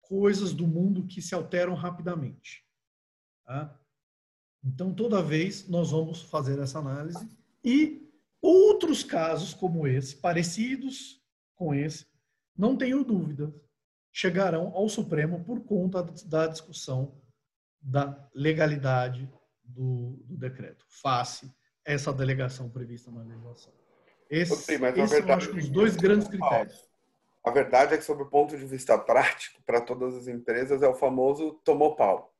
coisas 0.00 0.54
do 0.54 0.66
mundo 0.66 1.06
que 1.06 1.20
se 1.20 1.34
alteram 1.34 1.74
rapidamente. 1.74 2.64
Tá? 3.44 3.78
Então, 4.64 4.94
toda 4.94 5.22
vez 5.22 5.68
nós 5.68 5.90
vamos 5.90 6.22
fazer 6.22 6.58
essa 6.58 6.78
análise 6.78 7.28
e 7.62 8.10
outros 8.40 9.04
casos 9.04 9.52
como 9.52 9.86
esse, 9.86 10.16
parecidos 10.16 11.22
com 11.54 11.74
esse, 11.74 12.06
não 12.56 12.76
tenho 12.76 13.04
dúvida, 13.04 13.54
chegarão 14.12 14.72
ao 14.74 14.88
Supremo 14.88 15.44
por 15.44 15.60
conta 15.64 16.02
da 16.26 16.46
discussão 16.46 17.20
da 17.80 18.28
legalidade 18.34 19.30
do, 19.62 20.18
do 20.24 20.36
decreto, 20.36 20.84
face 20.88 21.52
essa 21.84 22.12
delegação 22.12 22.70
prevista 22.70 23.10
na 23.10 23.22
legislação. 23.22 23.72
Esse, 24.30 24.56
Sim, 24.56 24.78
mas 24.78 24.96
esses 24.96 25.10
verdade, 25.10 25.50
os 25.50 25.68
dois 25.68 25.96
grandes 25.96 26.28
critérios. 26.28 26.88
A 27.44 27.50
verdade 27.50 27.94
é 27.94 27.98
que, 27.98 28.04
sob 28.04 28.22
o 28.22 28.30
ponto 28.30 28.56
de 28.56 28.64
vista 28.64 28.96
prático, 28.98 29.62
para 29.66 29.80
todas 29.80 30.14
as 30.14 30.28
empresas, 30.28 30.82
é 30.82 30.88
o 30.88 30.94
famoso 30.94 31.60
tomou 31.62 31.94
pau. 31.94 32.33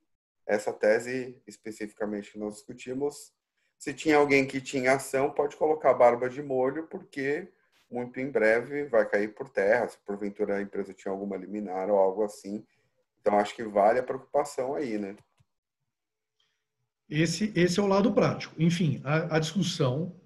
Essa 0.47 0.73
tese, 0.73 1.41
especificamente, 1.47 2.39
nós 2.39 2.57
discutimos. 2.57 3.33
Se 3.79 3.93
tinha 3.93 4.17
alguém 4.17 4.47
que 4.47 4.61
tinha 4.61 4.95
ação, 4.95 5.31
pode 5.31 5.57
colocar 5.57 5.91
a 5.91 5.95
barba 5.95 6.29
de 6.29 6.43
molho, 6.43 6.87
porque 6.87 7.49
muito 7.91 8.19
em 8.19 8.31
breve 8.31 8.85
vai 8.87 9.09
cair 9.09 9.35
por 9.35 9.49
terra, 9.49 9.89
se 9.89 9.99
porventura 10.05 10.57
a 10.57 10.63
empresa 10.63 10.93
tinha 10.93 11.13
alguma 11.13 11.37
liminar 11.37 11.91
ou 11.91 11.99
algo 11.99 12.23
assim. 12.25 12.65
Então, 13.21 13.39
acho 13.39 13.55
que 13.55 13.65
vale 13.65 13.99
a 13.99 14.03
preocupação 14.03 14.75
aí, 14.75 14.99
né? 14.99 15.17
Esse, 17.09 17.53
esse 17.55 17.79
é 17.79 17.83
o 17.83 17.87
lado 17.87 18.13
prático. 18.13 18.55
Enfim, 18.59 19.01
a, 19.05 19.37
a 19.37 19.39
discussão 19.39 20.19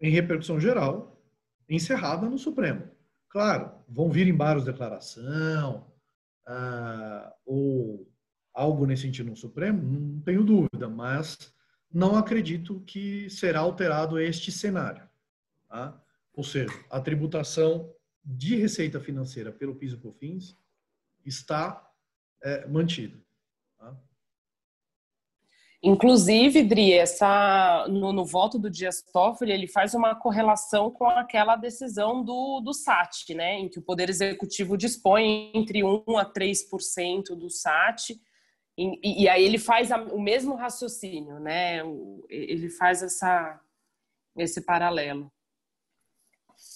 em 0.00 0.10
repercussão 0.10 0.60
geral 0.60 1.20
encerrada 1.68 2.28
no 2.28 2.38
Supremo. 2.38 2.90
Claro, 3.28 3.72
vão 3.88 4.10
vir 4.10 4.26
embargos 4.26 4.64
de 4.64 4.72
declaração 4.72 5.92
ah, 6.46 7.34
ou 7.44 8.06
algo 8.52 8.86
nesse 8.86 9.02
sentido 9.02 9.30
no 9.30 9.36
Supremo, 9.36 9.82
não 9.82 10.20
tenho 10.20 10.44
dúvida, 10.44 10.88
mas 10.88 11.54
não 11.92 12.16
acredito 12.16 12.80
que 12.80 13.28
será 13.30 13.60
alterado 13.60 14.18
este 14.18 14.52
cenário. 14.52 15.08
Tá? 15.68 16.00
Ou 16.34 16.44
seja, 16.44 16.72
a 16.90 17.00
tributação 17.00 17.92
de 18.24 18.56
receita 18.56 19.00
financeira 19.00 19.50
pelo 19.50 19.74
PIS 19.74 19.92
e 19.92 19.96
COFINS 19.96 20.56
está 21.24 21.90
é, 22.42 22.66
mantida. 22.66 23.18
Tá? 23.78 23.96
Inclusive, 25.82 26.64
Dri, 26.64 26.92
essa, 26.92 27.86
no, 27.88 28.12
no, 28.12 28.24
voto 28.24 28.58
do 28.58 28.68
Dias 28.68 29.00
Toffoli, 29.12 29.52
ele 29.52 29.68
faz 29.68 29.94
uma 29.94 30.14
correlação 30.14 30.90
com 30.90 31.06
aquela 31.06 31.54
decisão 31.56 32.24
do, 32.24 32.60
do 32.60 32.74
SAT, 32.74 33.30
né, 33.34 33.60
em 33.60 33.68
que 33.68 33.78
o 33.78 33.82
Poder 33.82 34.10
Executivo 34.10 34.76
dispõe 34.76 35.52
entre 35.54 35.80
1% 35.80 36.18
a 36.18 36.24
3% 36.24 37.36
do 37.36 37.48
SAT, 37.48 38.20
e, 38.78 39.24
e, 39.24 39.28
aí 39.28 39.44
ele 39.44 39.58
faz 39.58 39.90
a, 39.90 40.00
o 40.00 40.20
mesmo 40.20 40.54
raciocínio, 40.54 41.40
né, 41.40 41.80
ele 42.28 42.70
faz 42.70 43.02
essa, 43.02 43.60
esse 44.36 44.60
paralelo. 44.60 45.32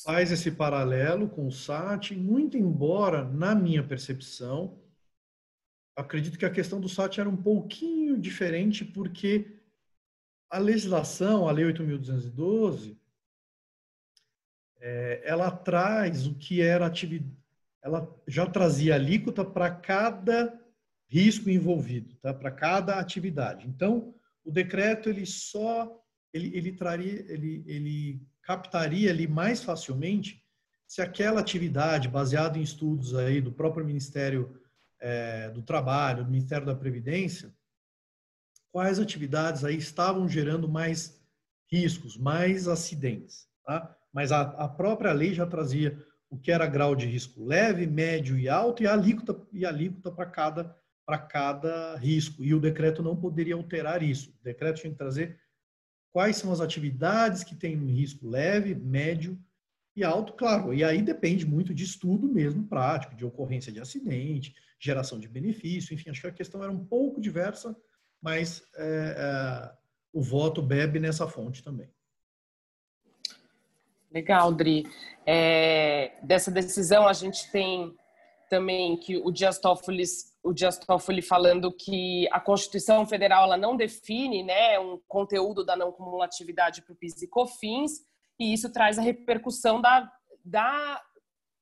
Faz 0.04 0.32
esse 0.32 0.50
paralelo 0.50 1.28
com 1.28 1.46
o 1.46 1.52
SAT, 1.52 2.10
muito 2.16 2.58
embora, 2.58 3.24
na 3.24 3.54
minha 3.54 3.86
percepção, 3.86 4.80
acredito 5.94 6.36
que 6.36 6.44
a 6.44 6.50
questão 6.50 6.80
do 6.80 6.88
SAT 6.88 7.18
era 7.18 7.28
um 7.28 7.36
pouquinho 7.36 8.18
diferente, 8.18 8.84
porque 8.84 9.60
a 10.50 10.58
legislação, 10.58 11.48
a 11.48 11.52
Lei 11.52 11.66
8.212, 11.66 12.96
é, 14.80 15.22
ela 15.24 15.52
traz 15.52 16.26
o 16.26 16.34
que 16.34 16.60
era 16.60 16.84
atividade, 16.84 17.32
ela 17.80 18.12
já 18.26 18.44
trazia 18.44 18.96
alíquota 18.96 19.44
para 19.44 19.70
cada 19.70 20.61
risco 21.12 21.50
envolvido, 21.50 22.14
tá? 22.22 22.32
para 22.32 22.50
cada 22.50 22.98
atividade. 22.98 23.68
Então, 23.68 24.14
o 24.42 24.50
decreto 24.50 25.10
ele 25.10 25.26
só 25.26 26.02
ele, 26.32 26.56
ele 26.56 26.72
traria, 26.72 27.30
ele, 27.30 27.62
ele 27.66 28.26
captaria 28.42 29.10
ali 29.10 29.28
mais 29.28 29.62
facilmente 29.62 30.42
se 30.86 31.02
aquela 31.02 31.40
atividade 31.40 32.08
baseada 32.08 32.58
em 32.58 32.62
estudos 32.62 33.14
aí 33.14 33.42
do 33.42 33.52
próprio 33.52 33.84
Ministério 33.84 34.58
é, 34.98 35.50
do 35.50 35.60
Trabalho, 35.60 36.24
do 36.24 36.30
Ministério 36.30 36.64
da 36.64 36.74
Previdência, 36.74 37.54
quais 38.70 38.98
atividades 38.98 39.64
aí 39.64 39.76
estavam 39.76 40.26
gerando 40.26 40.66
mais 40.66 41.20
riscos, 41.70 42.16
mais 42.16 42.68
acidentes. 42.68 43.46
Tá? 43.66 43.94
Mas 44.10 44.32
a, 44.32 44.40
a 44.40 44.66
própria 44.66 45.12
lei 45.12 45.34
já 45.34 45.46
trazia 45.46 46.02
o 46.30 46.38
que 46.38 46.50
era 46.50 46.66
grau 46.66 46.96
de 46.96 47.04
risco 47.04 47.44
leve, 47.44 47.86
médio 47.86 48.38
e 48.38 48.48
alto 48.48 48.82
e 48.82 48.86
a 48.86 48.94
alíquota, 48.94 49.38
e 49.52 49.66
a 49.66 49.68
alíquota 49.68 50.10
para 50.10 50.24
cada, 50.24 50.74
para 51.04 51.18
cada 51.18 51.96
risco. 51.96 52.44
E 52.44 52.54
o 52.54 52.60
decreto 52.60 53.02
não 53.02 53.16
poderia 53.16 53.54
alterar 53.54 54.02
isso. 54.02 54.30
O 54.40 54.44
decreto 54.44 54.80
tinha 54.80 54.92
que 54.92 54.98
trazer 54.98 55.38
quais 56.12 56.36
são 56.36 56.52
as 56.52 56.60
atividades 56.60 57.42
que 57.42 57.54
têm 57.54 57.76
risco 57.86 58.28
leve, 58.28 58.74
médio 58.74 59.38
e 59.96 60.04
alto, 60.04 60.32
claro. 60.34 60.72
E 60.72 60.84
aí 60.84 61.02
depende 61.02 61.46
muito 61.46 61.74
de 61.74 61.84
estudo 61.84 62.28
mesmo 62.28 62.66
prático, 62.66 63.14
de 63.14 63.24
ocorrência 63.24 63.72
de 63.72 63.80
acidente, 63.80 64.54
geração 64.78 65.18
de 65.18 65.28
benefício, 65.28 65.94
enfim, 65.94 66.10
acho 66.10 66.20
que 66.20 66.26
a 66.26 66.32
questão 66.32 66.62
era 66.62 66.72
um 66.72 66.84
pouco 66.84 67.20
diversa, 67.20 67.76
mas 68.20 68.62
é, 68.76 69.14
é, 69.16 69.72
o 70.12 70.22
voto 70.22 70.60
bebe 70.60 70.98
nessa 70.98 71.26
fonte 71.28 71.62
também. 71.62 71.88
Legal, 74.10 74.52
Dri. 74.52 74.84
É, 75.24 76.18
dessa 76.22 76.50
decisão 76.50 77.06
a 77.06 77.12
gente 77.12 77.50
tem 77.50 77.96
também 78.50 78.98
que 78.98 79.16
o 79.16 79.30
Dias 79.30 79.58
Toffoli, 79.58 80.04
o 80.42 80.52
Dias 80.52 80.78
Toffoli 80.78 81.22
falando 81.22 81.72
que 81.72 82.28
a 82.32 82.40
Constituição 82.40 83.06
Federal 83.06 83.44
ela 83.44 83.56
não 83.56 83.76
define 83.76 84.42
né, 84.42 84.78
um 84.80 84.98
conteúdo 85.06 85.64
da 85.64 85.76
não 85.76 85.92
cumulatividade 85.92 86.82
para 86.82 86.92
o 86.92 86.96
PIS 86.96 87.22
e 87.22 87.28
COFINS, 87.28 88.00
e 88.38 88.52
isso 88.52 88.72
traz 88.72 88.98
a 88.98 89.02
repercussão 89.02 89.80
da, 89.80 90.10
da, 90.44 91.00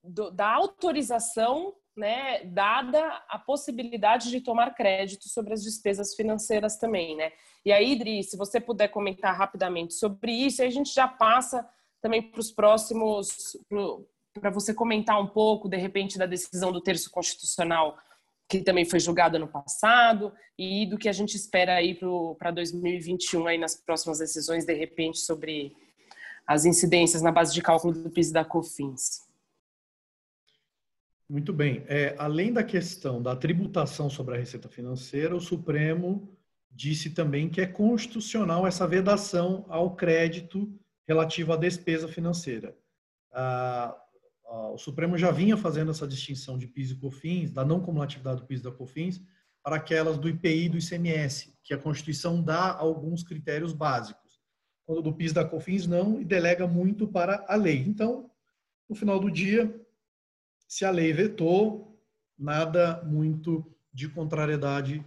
do, 0.03 0.31
da 0.31 0.49
autorização 0.55 1.75
né, 1.97 2.45
dada 2.45 3.23
a 3.29 3.39
possibilidade 3.39 4.31
de 4.31 4.41
tomar 4.41 4.75
crédito 4.75 5.29
sobre 5.29 5.53
as 5.53 5.63
despesas 5.63 6.15
financeiras 6.15 6.79
também, 6.79 7.15
né? 7.17 7.33
E 7.65 7.73
aí, 7.73 7.93
Idri, 7.93 8.23
se 8.23 8.39
você 8.39 8.59
puder 8.59 8.89
comentar 8.89 9.37
rapidamente 9.37 9.93
sobre 9.95 10.33
isso, 10.33 10.63
aí 10.63 10.69
a 10.69 10.71
gente 10.71 10.95
já 10.95 11.07
passa 11.07 11.69
também 12.01 12.23
para 12.23 12.41
os 12.41 12.51
próximos, 12.51 13.59
para 14.33 14.49
você 14.51 14.73
comentar 14.73 15.21
um 15.21 15.27
pouco, 15.27 15.69
de 15.69 15.77
repente, 15.77 16.17
da 16.17 16.25
decisão 16.25 16.73
do 16.73 16.81
terço 16.81 17.11
constitucional 17.11 17.99
que 18.51 18.63
também 18.63 18.85
foi 18.85 18.99
julgada 18.99 19.39
no 19.39 19.47
passado 19.47 20.33
e 20.59 20.85
do 20.85 20.99
que 20.99 21.09
a 21.09 21.13
gente 21.13 21.37
espera 21.37 21.77
aí 21.77 21.97
para 22.37 22.51
2021 22.51 23.47
aí 23.47 23.57
nas 23.57 23.77
próximas 23.77 24.19
decisões, 24.19 24.67
de 24.67 24.75
repente, 24.75 25.21
sobre 25.21 25.73
as 26.45 26.65
incidências 26.65 27.23
na 27.23 27.31
base 27.31 27.55
de 27.55 27.63
cálculo 27.63 27.95
do 27.95 28.11
PIS 28.11 28.31
e 28.31 28.33
da 28.33 28.45
COFINS. 28.45 29.21
Muito 31.29 31.53
bem. 31.53 31.85
É, 31.87 32.17
além 32.19 32.53
da 32.53 32.65
questão 32.65 33.23
da 33.23 33.37
tributação 33.37 34.11
sobre 34.11 34.35
a 34.35 34.39
receita 34.39 34.69
financeira, 34.69 35.37
o 35.37 35.41
Supremo 35.41 36.37
disse 36.73 37.11
também 37.11 37.49
que 37.49 37.61
é 37.61 37.67
constitucional 37.69 38.67
essa 38.67 38.85
vedação 38.85 39.65
ao 39.69 39.95
crédito 39.95 40.69
relativo 41.07 41.53
à 41.53 41.57
despesa 41.57 42.09
financeira. 42.09 42.77
Ah, 43.33 43.97
o 44.51 44.79
Supremo 44.79 45.17
já 45.17 45.31
vinha 45.31 45.57
fazendo 45.57 45.93
essa 45.93 46.07
distinção 46.07 46.59
de 46.59 46.67
PIS 46.67 46.91
e 46.91 46.97
COFINS, 46.97 47.53
da 47.53 47.65
não 47.65 47.81
cumulatividade 47.81 48.41
do 48.41 48.47
PIS 48.47 48.61
e 48.61 48.65
da 48.65 48.73
COFINS, 48.73 49.23
para 49.63 49.77
aquelas 49.77 50.19
do 50.19 50.29
IPI 50.29 50.65
e 50.65 50.69
do 50.69 50.79
ICMS, 50.79 51.57
que 51.63 51.73
a 51.73 51.79
Constituição 51.79 52.43
dá 52.43 52.75
alguns 52.75 53.23
critérios 53.23 53.73
básicos. 53.73 54.41
Quando 54.85 55.03
do 55.03 55.13
PIS 55.13 55.31
e 55.31 55.35
da 55.35 55.45
COFINS 55.45 55.87
não, 55.87 56.21
e 56.21 56.25
delega 56.25 56.67
muito 56.67 57.07
para 57.07 57.45
a 57.47 57.55
lei. 57.55 57.79
Então, 57.87 58.29
no 58.89 58.97
final 58.97 59.21
do 59.21 59.31
dia, 59.31 59.73
se 60.67 60.85
a 60.85 60.91
lei 60.91 61.13
vetou, 61.13 62.03
nada 62.37 63.05
muito 63.05 63.65
de 63.93 64.09
contrariedade 64.09 65.05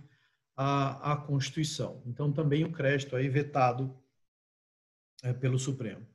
à, 0.56 1.13
à 1.13 1.17
Constituição. 1.17 2.01
Então, 2.06 2.32
também 2.32 2.63
o 2.63 2.71
crédito 2.71 3.15
aí 3.15 3.27
vetado 3.27 3.93
é, 5.21 5.34
pelo 5.34 5.60
Supremo. 5.60 6.12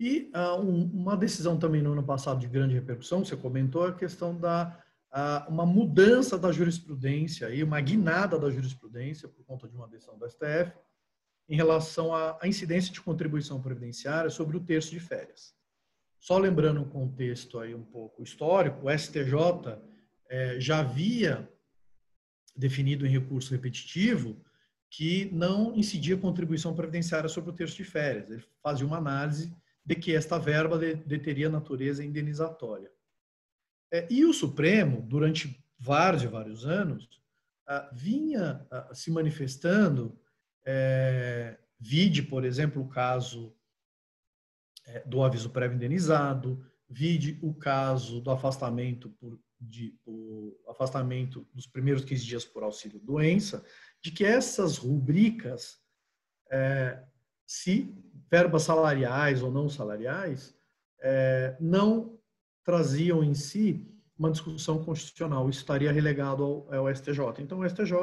E 0.00 0.32
uh, 0.34 0.58
um, 0.58 0.84
uma 0.94 1.14
decisão 1.14 1.58
também 1.58 1.82
no 1.82 1.92
ano 1.92 2.02
passado 2.02 2.40
de 2.40 2.48
grande 2.48 2.72
repercussão, 2.72 3.22
você 3.22 3.36
comentou, 3.36 3.84
a 3.84 3.92
questão 3.92 4.34
da 4.34 4.82
uh, 5.12 5.52
uma 5.52 5.66
mudança 5.66 6.38
da 6.38 6.50
jurisprudência, 6.50 7.48
aí, 7.48 7.62
uma 7.62 7.78
guinada 7.82 8.38
da 8.38 8.48
jurisprudência 8.48 9.28
por 9.28 9.44
conta 9.44 9.68
de 9.68 9.76
uma 9.76 9.86
decisão 9.86 10.18
do 10.18 10.26
STF 10.26 10.72
em 11.46 11.54
relação 11.54 12.14
à, 12.14 12.38
à 12.40 12.48
incidência 12.48 12.90
de 12.90 13.02
contribuição 13.02 13.60
previdenciária 13.60 14.30
sobre 14.30 14.56
o 14.56 14.60
terço 14.60 14.90
de 14.90 15.00
férias. 15.00 15.54
Só 16.18 16.38
lembrando 16.38 16.80
um 16.80 16.88
contexto 16.88 17.58
aí 17.58 17.74
um 17.74 17.84
pouco 17.84 18.22
histórico, 18.22 18.86
o 18.86 18.98
STJ 18.98 19.78
é, 20.30 20.58
já 20.58 20.78
havia 20.78 21.46
definido 22.56 23.06
em 23.06 23.10
recurso 23.10 23.50
repetitivo 23.50 24.42
que 24.88 25.28
não 25.30 25.74
incidia 25.74 26.16
contribuição 26.16 26.74
previdenciária 26.74 27.28
sobre 27.28 27.50
o 27.50 27.52
terço 27.52 27.76
de 27.76 27.84
férias. 27.84 28.30
Ele 28.30 28.42
fazia 28.62 28.86
uma 28.86 28.96
análise 28.96 29.52
de 29.84 29.94
que 29.94 30.14
esta 30.14 30.38
verba 30.38 30.78
de, 30.78 30.94
de 30.94 31.18
teria 31.18 31.48
natureza 31.48 32.04
indenizatória. 32.04 32.90
É, 33.92 34.06
e 34.10 34.24
o 34.24 34.32
Supremo, 34.32 35.02
durante 35.02 35.64
vários 35.78 36.22
e 36.22 36.26
vários 36.26 36.64
anos, 36.64 37.08
ah, 37.66 37.90
vinha 37.92 38.66
ah, 38.70 38.94
se 38.94 39.10
manifestando, 39.10 40.18
é, 40.64 41.58
vide, 41.78 42.22
por 42.22 42.44
exemplo, 42.44 42.82
o 42.82 42.88
caso 42.88 43.56
é, 44.86 45.00
do 45.06 45.22
aviso 45.22 45.50
prévio 45.50 45.76
indenizado, 45.76 46.64
vide 46.88 47.38
o 47.42 47.54
caso 47.54 48.20
do 48.20 48.30
afastamento 48.30 49.10
por, 49.10 49.40
de, 49.60 49.98
o 50.04 50.56
afastamento 50.68 51.46
dos 51.54 51.66
primeiros 51.66 52.04
15 52.04 52.24
dias 52.24 52.44
por 52.44 52.62
auxílio 52.62 52.98
doença, 52.98 53.64
de 54.02 54.10
que 54.10 54.24
essas 54.24 54.76
rubricas 54.76 55.80
é, 56.50 57.02
se 57.46 57.94
verbas 58.30 58.62
salariais 58.62 59.42
ou 59.42 59.50
não 59.50 59.68
salariais, 59.68 60.54
é, 61.00 61.56
não 61.60 62.18
traziam 62.64 63.24
em 63.24 63.34
si 63.34 63.86
uma 64.16 64.30
discussão 64.30 64.84
constitucional. 64.84 65.48
Isso 65.48 65.60
estaria 65.60 65.90
relegado 65.90 66.44
ao, 66.44 66.74
ao 66.74 66.94
STJ. 66.94 67.40
Então, 67.40 67.60
o 67.60 67.68
STJ 67.68 67.94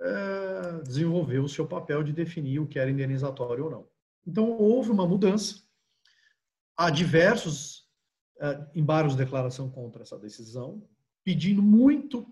é, 0.00 0.82
desenvolveu 0.82 1.44
o 1.44 1.48
seu 1.48 1.66
papel 1.66 2.02
de 2.02 2.12
definir 2.12 2.60
o 2.60 2.66
que 2.66 2.78
era 2.78 2.90
indenizatório 2.90 3.64
ou 3.64 3.70
não. 3.70 3.88
Então, 4.26 4.50
houve 4.58 4.90
uma 4.90 5.06
mudança. 5.06 5.62
Há 6.76 6.90
diversos 6.90 7.88
é, 8.40 8.66
embargos 8.74 9.16
de 9.16 9.24
declaração 9.24 9.70
contra 9.70 10.02
essa 10.02 10.18
decisão, 10.18 10.86
pedindo 11.24 11.62
muito 11.62 12.26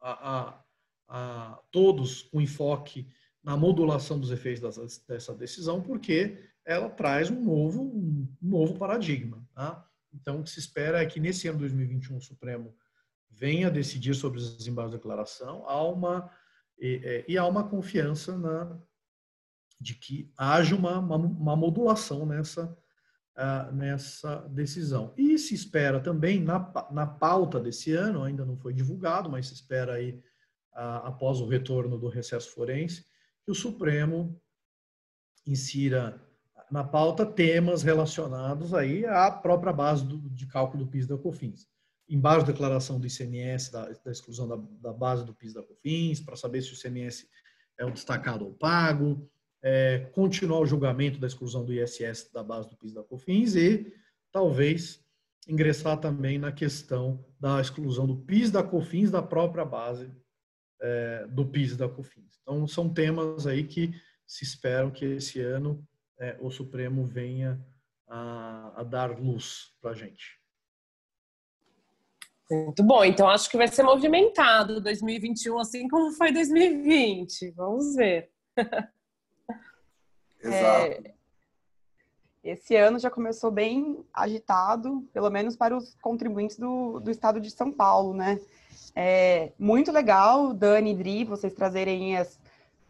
a, 0.00 0.38
a, 0.38 0.64
a 1.08 1.62
todos 1.70 2.22
com 2.22 2.40
enfoque 2.40 3.06
na 3.42 3.56
modulação 3.56 4.18
dos 4.18 4.30
efeitos 4.30 4.76
dessa, 5.06 5.34
decisão, 5.34 5.82
porque 5.82 6.38
ela 6.64 6.88
traz 6.88 7.30
um 7.30 7.42
novo, 7.42 7.82
um 7.82 8.28
novo 8.40 8.78
paradigma. 8.78 9.44
Tá? 9.54 9.84
Então, 10.14 10.40
o 10.40 10.42
que 10.44 10.50
se 10.50 10.60
espera 10.60 11.02
é 11.02 11.06
que 11.06 11.18
nesse 11.18 11.48
ano 11.48 11.58
2021 11.58 12.16
o 12.16 12.20
Supremo 12.20 12.74
venha 13.28 13.70
decidir 13.70 14.14
sobre 14.14 14.38
os 14.38 14.56
desembargos 14.56 14.92
de 14.92 14.98
declaração, 14.98 15.64
há 15.66 15.82
uma, 15.82 16.30
e, 16.78 17.00
é, 17.02 17.24
e 17.26 17.36
há 17.36 17.46
uma 17.46 17.68
confiança 17.68 18.36
na, 18.36 18.78
de 19.80 19.94
que 19.94 20.32
haja 20.36 20.76
uma, 20.76 20.98
uma, 20.98 21.16
uma 21.16 21.56
modulação 21.56 22.24
nessa, 22.24 22.66
uh, 23.36 23.74
nessa 23.74 24.36
decisão. 24.48 25.12
E 25.16 25.36
se 25.38 25.54
espera 25.54 25.98
também, 25.98 26.40
na, 26.40 26.72
na 26.90 27.06
pauta 27.06 27.58
desse 27.58 27.92
ano, 27.92 28.22
ainda 28.22 28.44
não 28.44 28.56
foi 28.56 28.72
divulgado, 28.72 29.28
mas 29.28 29.48
se 29.48 29.54
espera 29.54 29.94
aí, 29.94 30.12
uh, 30.74 31.02
após 31.04 31.40
o 31.40 31.46
retorno 31.46 31.98
do 31.98 32.08
recesso 32.08 32.50
forense, 32.52 33.04
que 33.44 33.50
o 33.50 33.54
Supremo 33.54 34.40
insira 35.46 36.20
na 36.70 36.82
pauta 36.82 37.26
temas 37.26 37.82
relacionados 37.82 38.72
aí 38.72 39.04
à 39.04 39.30
própria 39.30 39.72
base 39.72 40.04
do, 40.04 40.18
de 40.30 40.46
cálculo 40.46 40.84
do 40.84 40.90
PIS 40.90 41.06
da 41.06 41.18
COFINS. 41.18 41.66
Embaixo 42.08 42.46
da 42.46 42.52
declaração 42.52 42.98
do 42.98 43.06
ICMS, 43.06 43.70
da, 43.70 43.90
da 43.90 44.10
exclusão 44.10 44.48
da, 44.48 44.56
da, 44.56 44.92
base 44.92 45.24
do 45.24 45.34
PIS 45.34 45.52
da 45.52 45.62
COFINS, 45.62 46.20
para 46.20 46.36
saber 46.36 46.62
se 46.62 46.72
o 46.72 46.74
ICMS 46.74 47.28
é 47.78 47.84
um 47.84 47.90
destacado 47.90 48.44
ou 48.44 48.54
pago, 48.54 49.28
é, 49.62 50.10
continuar 50.14 50.60
o 50.60 50.66
julgamento 50.66 51.18
da 51.18 51.26
exclusão 51.26 51.64
do 51.64 51.72
ISS 51.72 52.30
da 52.32 52.42
base 52.42 52.68
do 52.68 52.76
PIS 52.76 52.94
da 52.94 53.02
COFINS 53.02 53.54
e 53.54 53.92
talvez 54.32 55.04
ingressar 55.46 55.98
também 56.00 56.38
na 56.38 56.52
questão 56.52 57.24
da 57.38 57.60
exclusão 57.60 58.06
do 58.06 58.16
PIS 58.16 58.50
da 58.50 58.62
COFINS 58.62 59.10
da 59.10 59.22
própria 59.22 59.64
base 59.64 60.10
é, 60.82 61.26
do 61.28 61.46
PIS 61.46 61.76
da 61.76 61.88
COFINS. 61.88 62.38
Então, 62.42 62.66
são 62.66 62.92
temas 62.92 63.46
aí 63.46 63.64
que 63.64 63.94
se 64.26 64.44
esperam 64.44 64.90
que 64.90 65.04
esse 65.04 65.40
ano 65.40 65.86
é, 66.18 66.36
o 66.40 66.50
Supremo 66.50 67.06
venha 67.06 67.64
a, 68.08 68.80
a 68.80 68.82
dar 68.82 69.18
luz 69.18 69.74
para 69.80 69.92
a 69.92 69.94
gente. 69.94 70.40
Muito 72.50 72.82
bom, 72.82 73.02
então 73.02 73.30
acho 73.30 73.48
que 73.48 73.56
vai 73.56 73.66
ser 73.66 73.82
movimentado 73.82 74.78
2021, 74.80 75.58
assim 75.58 75.88
como 75.88 76.12
foi 76.12 76.30
2020. 76.32 77.50
Vamos 77.52 77.94
ver. 77.94 78.30
Exato. 80.42 81.08
É, 81.08 81.14
esse 82.44 82.76
ano 82.76 82.98
já 82.98 83.10
começou 83.10 83.50
bem 83.50 84.04
agitado, 84.12 85.08
pelo 85.12 85.30
menos 85.30 85.56
para 85.56 85.76
os 85.76 85.94
contribuintes 86.02 86.58
do, 86.58 87.00
do 87.00 87.10
estado 87.10 87.40
de 87.40 87.50
São 87.50 87.72
Paulo, 87.72 88.12
né? 88.12 88.38
É 88.94 89.52
muito 89.58 89.90
legal, 89.90 90.52
Dani 90.52 90.92
e 90.92 90.94
Dri, 90.94 91.24
vocês 91.24 91.54
trazerem 91.54 92.16
as 92.16 92.38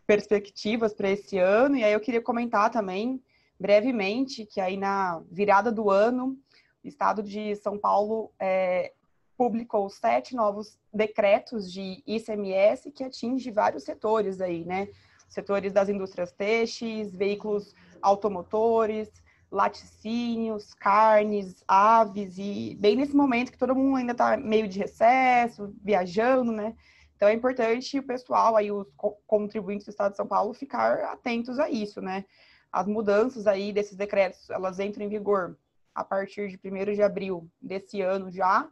perspectivas 0.06 0.92
para 0.92 1.10
esse 1.10 1.38
ano. 1.38 1.76
E 1.76 1.84
aí 1.84 1.92
eu 1.92 2.00
queria 2.00 2.20
comentar 2.20 2.70
também, 2.70 3.22
brevemente, 3.58 4.44
que 4.44 4.60
aí 4.60 4.76
na 4.76 5.22
virada 5.30 5.70
do 5.70 5.90
ano, 5.90 6.36
o 6.84 6.88
Estado 6.88 7.22
de 7.22 7.54
São 7.56 7.78
Paulo 7.78 8.32
é, 8.38 8.92
publicou 9.36 9.88
sete 9.88 10.34
novos 10.34 10.78
decretos 10.92 11.72
de 11.72 12.02
ICMS 12.06 12.90
que 12.90 13.04
atinge 13.04 13.50
vários 13.50 13.84
setores 13.84 14.40
aí, 14.40 14.64
né? 14.64 14.88
Setores 15.28 15.72
das 15.72 15.88
indústrias 15.88 16.32
têxteis, 16.32 17.14
veículos 17.14 17.74
automotores, 18.02 19.10
laticínios, 19.52 20.72
carnes, 20.72 21.62
aves, 21.68 22.38
e 22.38 22.74
bem 22.80 22.96
nesse 22.96 23.14
momento 23.14 23.52
que 23.52 23.58
todo 23.58 23.74
mundo 23.74 23.96
ainda 23.98 24.12
está 24.12 24.34
meio 24.34 24.66
de 24.66 24.78
recesso, 24.78 25.74
viajando, 25.84 26.50
né? 26.50 26.74
Então 27.14 27.28
é 27.28 27.34
importante 27.34 27.98
o 27.98 28.02
pessoal 28.02 28.56
aí, 28.56 28.72
os 28.72 28.88
contribuintes 29.26 29.84
do 29.84 29.90
Estado 29.90 30.12
de 30.12 30.16
São 30.16 30.26
Paulo, 30.26 30.54
ficar 30.54 31.04
atentos 31.04 31.58
a 31.58 31.68
isso, 31.68 32.00
né? 32.00 32.24
As 32.72 32.86
mudanças 32.86 33.46
aí 33.46 33.74
desses 33.74 33.94
decretos, 33.94 34.48
elas 34.48 34.80
entram 34.80 35.04
em 35.04 35.08
vigor 35.08 35.58
a 35.94 36.02
partir 36.02 36.48
de 36.48 36.58
1 36.58 36.94
de 36.94 37.02
abril 37.02 37.46
desse 37.60 38.00
ano 38.00 38.30
já. 38.30 38.66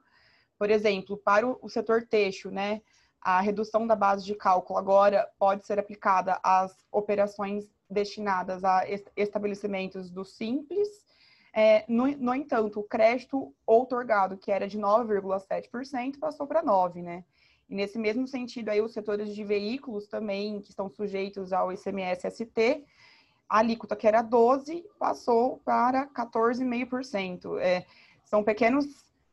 Por 0.59 0.71
exemplo, 0.71 1.19
para 1.19 1.47
o 1.47 1.69
setor 1.69 2.07
têxtil, 2.07 2.51
né? 2.51 2.81
A 3.21 3.39
redução 3.43 3.87
da 3.87 3.95
base 3.95 4.25
de 4.25 4.35
cálculo 4.35 4.79
agora 4.79 5.29
pode 5.39 5.67
ser 5.67 5.79
aplicada 5.79 6.41
às 6.43 6.75
operações 6.91 7.71
destinadas 7.91 8.65
a 8.65 8.85
estabelecimentos 9.17 10.11
do 10.11 10.25
Simples. 10.25 10.89
É, 11.53 11.85
no, 11.89 12.07
no 12.07 12.35
entanto, 12.35 12.81
o 12.81 12.85
crédito 12.85 13.53
outorgado, 13.67 14.37
que 14.37 14.53
era 14.53 14.69
de 14.69 14.79
9,7%, 14.79 16.19
passou 16.19 16.47
para 16.47 16.63
9%, 16.63 17.03
né? 17.03 17.25
E 17.69 17.75
nesse 17.75 17.99
mesmo 17.99 18.27
sentido, 18.27 18.69
aí 18.69 18.81
os 18.81 18.93
setores 18.93 19.35
de 19.35 19.45
veículos 19.45 20.09
também, 20.09 20.61
que 20.61 20.71
estão 20.71 20.89
sujeitos 20.89 21.53
ao 21.53 21.73
ICMS-ST, 21.73 22.85
a 23.49 23.59
alíquota 23.59 23.97
que 23.97 24.07
era 24.07 24.23
12 24.23 24.85
passou 24.99 25.59
para 25.65 26.07
14,5%. 26.09 27.59
É, 27.59 27.85
são 28.25 28.45
pequenos 28.45 28.87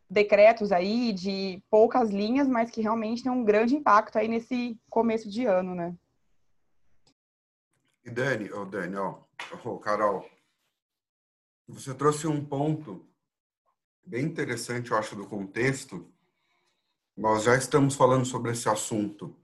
decretos 0.10 0.72
aí 0.72 1.12
de 1.14 1.62
poucas 1.70 2.10
linhas, 2.10 2.48
mas 2.48 2.72
que 2.72 2.82
realmente 2.82 3.24
têm 3.24 3.32
um 3.32 3.44
grande 3.44 3.76
impacto 3.76 4.18
aí 4.18 4.28
nesse 4.28 4.80
começo 4.90 5.30
de 5.30 5.46
ano, 5.46 5.76
né? 5.76 5.94
E 8.08 8.10
Dani, 8.10 8.50
oh 8.54 8.64
Dani, 8.64 8.96
ó, 8.96 9.20
oh, 9.66 9.78
Carol, 9.80 10.26
você 11.68 11.94
trouxe 11.94 12.26
um 12.26 12.42
ponto 12.44 13.06
bem 14.06 14.24
interessante, 14.24 14.92
eu 14.92 14.98
acho, 14.98 15.14
do 15.14 15.28
contexto, 15.28 16.10
nós 17.18 17.44
já 17.44 17.58
estamos 17.58 17.96
falando 17.96 18.26
sobre 18.26 18.54
esse 18.54 18.70
assunto. 18.70 19.36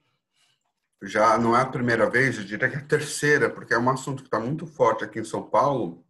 Já 1.02 1.38
não 1.38 1.58
é 1.58 1.62
a 1.62 1.65
primeira 1.65 2.10
vez, 2.10 2.38
eu 2.38 2.45
diria 2.45 2.69
que 2.69 2.78
é 2.78 2.80
a 2.80 2.86
terceira, 2.86 3.49
porque 3.49 3.73
é 3.73 3.78
um 3.78 3.89
assunto 3.89 4.23
que 4.23 4.30
está 4.30 4.39
muito 4.39 4.65
forte 4.65 5.04
aqui 5.04 5.19
em 5.19 5.26
São 5.26 5.43
Paulo. 5.43 6.02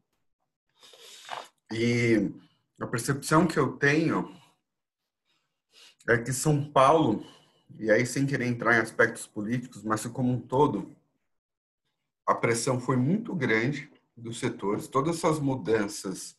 E 1.71 2.31
a 2.79 2.85
percepção 2.85 3.47
que 3.47 3.57
eu 3.57 3.77
tenho 3.77 4.31
é 6.07 6.19
que 6.19 6.31
São 6.31 6.71
Paulo, 6.71 7.25
e 7.79 7.89
aí 7.89 8.05
sem 8.05 8.27
querer 8.27 8.45
entrar 8.45 8.75
em 8.75 8.81
aspectos 8.81 9.25
políticos, 9.25 9.81
mas 9.81 10.05
como 10.05 10.31
um 10.31 10.39
todo, 10.39 10.95
a 12.25 12.36
pressão 12.36 12.79
foi 12.79 12.95
muito 12.95 13.36
grande 13.36 13.91
dos 14.15 14.39
setores, 14.39 14.88
todas 14.88 15.17
essas 15.17 15.39
mudanças 15.39 16.38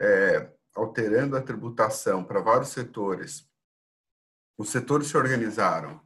é, 0.00 0.50
alterando 0.74 1.36
a 1.36 1.42
tributação 1.42 2.24
para 2.24 2.40
vários 2.40 2.70
setores, 2.70 3.48
os 4.56 4.70
setores 4.70 5.08
se 5.08 5.16
organizaram 5.16 6.00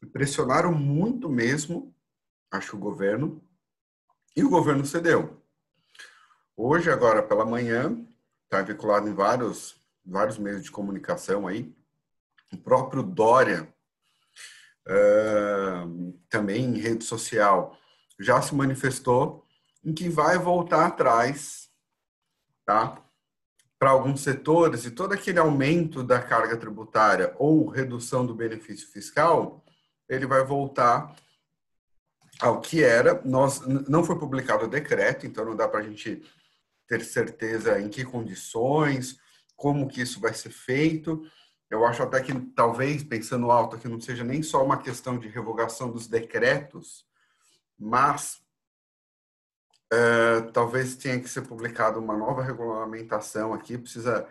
e 0.00 0.06
pressionaram 0.06 0.72
muito 0.72 1.28
mesmo, 1.28 1.94
acho, 2.50 2.76
o 2.76 2.80
governo, 2.80 3.42
e 4.36 4.44
o 4.44 4.50
governo 4.50 4.84
cedeu. 4.84 5.42
Hoje, 6.56 6.90
agora 6.90 7.22
pela 7.22 7.44
manhã, 7.44 8.04
está 8.44 8.62
vinculado 8.62 9.08
em 9.08 9.14
vários, 9.14 9.80
vários 10.04 10.38
meios 10.38 10.62
de 10.62 10.70
comunicação 10.70 11.46
aí, 11.46 11.74
o 12.52 12.58
próprio 12.58 13.02
Dória, 13.02 13.72
uh, 14.88 16.12
também 16.28 16.64
em 16.64 16.78
rede 16.78 17.04
social, 17.04 17.76
já 18.18 18.40
se 18.40 18.54
manifestou 18.54 19.44
em 19.84 19.92
que 19.92 20.08
vai 20.08 20.38
voltar 20.38 20.86
atrás, 20.86 21.68
tá? 22.64 23.02
para 23.82 23.90
alguns 23.90 24.20
setores 24.20 24.84
e 24.84 24.92
todo 24.92 25.12
aquele 25.12 25.40
aumento 25.40 26.04
da 26.04 26.22
carga 26.22 26.56
tributária 26.56 27.34
ou 27.36 27.66
redução 27.66 28.24
do 28.24 28.32
benefício 28.32 28.86
fiscal, 28.86 29.64
ele 30.08 30.24
vai 30.24 30.44
voltar 30.44 31.16
ao 32.38 32.60
que 32.60 32.80
era. 32.84 33.20
Nós 33.24 33.60
não 33.88 34.04
foi 34.04 34.16
publicado 34.16 34.66
o 34.66 34.68
decreto, 34.68 35.26
então 35.26 35.44
não 35.44 35.56
dá 35.56 35.66
para 35.66 35.80
a 35.80 35.82
gente 35.82 36.22
ter 36.86 37.04
certeza 37.04 37.80
em 37.80 37.88
que 37.88 38.04
condições, 38.04 39.18
como 39.56 39.88
que 39.88 40.00
isso 40.00 40.20
vai 40.20 40.32
ser 40.32 40.50
feito. 40.50 41.20
Eu 41.72 41.86
acho 41.86 42.02
até 42.02 42.20
que 42.20 42.38
talvez 42.54 43.02
pensando 43.02 43.50
alto 43.50 43.78
que 43.78 43.88
não 43.88 43.98
seja 43.98 44.22
nem 44.22 44.42
só 44.42 44.62
uma 44.62 44.76
questão 44.76 45.18
de 45.18 45.26
revogação 45.26 45.90
dos 45.90 46.06
decretos, 46.06 47.06
mas 47.78 48.42
Uh, 49.92 50.50
talvez 50.52 50.96
tenha 50.96 51.20
que 51.20 51.28
ser 51.28 51.42
publicada 51.42 51.98
uma 51.98 52.16
nova 52.16 52.42
regulamentação 52.42 53.52
aqui, 53.52 53.76
precisa 53.76 54.26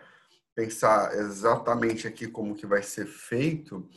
pensar 0.56 1.14
exatamente 1.14 2.08
aqui 2.08 2.26
como 2.26 2.56
que 2.56 2.66
vai 2.66 2.82
ser 2.82 3.06
feito, 3.06 3.88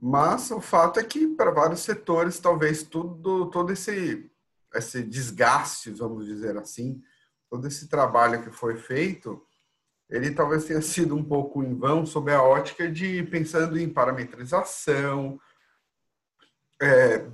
mas 0.00 0.52
o 0.52 0.60
fato 0.60 1.00
é 1.00 1.02
que 1.02 1.26
para 1.26 1.50
vários 1.50 1.80
setores 1.80 2.38
talvez 2.38 2.84
tudo 2.84 3.50
todo 3.50 3.72
esse 3.72 4.30
esse 4.72 5.02
desgaste, 5.02 5.90
vamos 5.90 6.26
dizer 6.26 6.56
assim, 6.56 7.02
todo 7.50 7.66
esse 7.66 7.88
trabalho 7.88 8.44
que 8.44 8.52
foi 8.52 8.76
feito, 8.76 9.44
ele 10.08 10.30
talvez 10.30 10.64
tenha 10.64 10.82
sido 10.82 11.14
um 11.14 11.24
pouco 11.24 11.62
em 11.62 11.74
vão 11.74 12.04
sob 12.04 12.32
a 12.32 12.42
ótica 12.42 12.90
de 12.90 13.22
pensando 13.24 13.78
em 13.78 13.88
parametrização, 13.88 15.40
é, 16.80 17.26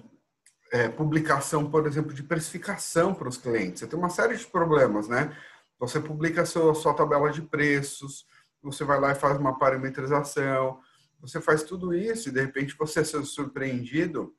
é, 0.72 0.88
publicação, 0.88 1.70
por 1.70 1.86
exemplo, 1.86 2.12
de 2.14 2.22
precificação 2.22 3.14
para 3.14 3.28
os 3.28 3.36
clientes. 3.36 3.80
Você 3.80 3.86
tem 3.86 3.98
uma 3.98 4.08
série 4.08 4.36
de 4.36 4.46
problemas, 4.46 5.08
né? 5.08 5.36
Você 5.78 5.98
publica 5.98 6.42
a 6.42 6.46
sua, 6.46 6.74
sua 6.74 6.94
tabela 6.94 7.30
de 7.30 7.42
preços, 7.42 8.26
você 8.62 8.84
vai 8.84 9.00
lá 9.00 9.12
e 9.12 9.16
faz 9.16 9.38
uma 9.38 9.58
parametrização, 9.58 10.80
você 11.20 11.40
faz 11.40 11.62
tudo 11.62 11.94
isso 11.94 12.28
e 12.28 12.32
de 12.32 12.40
repente 12.40 12.76
você 12.78 13.00
é 13.00 13.04
surpreendido 13.04 14.34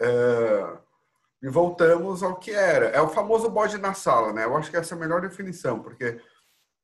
é, 0.00 0.78
e 1.42 1.48
voltamos 1.48 2.22
ao 2.22 2.36
que 2.36 2.50
era. 2.50 2.86
É 2.86 3.00
o 3.00 3.08
famoso 3.08 3.48
bode 3.50 3.78
na 3.78 3.94
sala, 3.94 4.32
né? 4.32 4.44
Eu 4.44 4.56
acho 4.56 4.70
que 4.70 4.76
essa 4.76 4.94
é 4.94 4.96
a 4.96 5.00
melhor 5.00 5.20
definição, 5.20 5.80
porque 5.80 6.20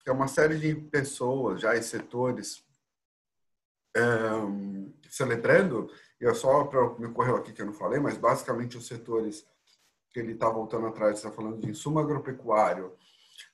é 0.06 0.12
uma 0.12 0.28
série 0.28 0.56
de 0.58 0.74
pessoas 0.74 1.60
já 1.60 1.74
e 1.74 1.82
setores 1.82 2.64
é, 3.96 4.00
celebrando, 5.10 5.90
e 6.20 6.26
é 6.26 6.34
só 6.34 6.64
para 6.64 6.98
me 6.98 7.08
correr 7.12 7.34
aqui 7.34 7.52
que 7.52 7.62
eu 7.62 7.66
não 7.66 7.72
falei, 7.72 7.98
mas 7.98 8.16
basicamente 8.16 8.76
os 8.76 8.86
setores 8.86 9.46
que 10.10 10.20
ele 10.20 10.32
está 10.32 10.48
voltando 10.48 10.86
atrás, 10.86 11.16
está 11.16 11.30
falando 11.30 11.60
de 11.60 11.70
insumo 11.70 11.98
agropecuário, 11.98 12.92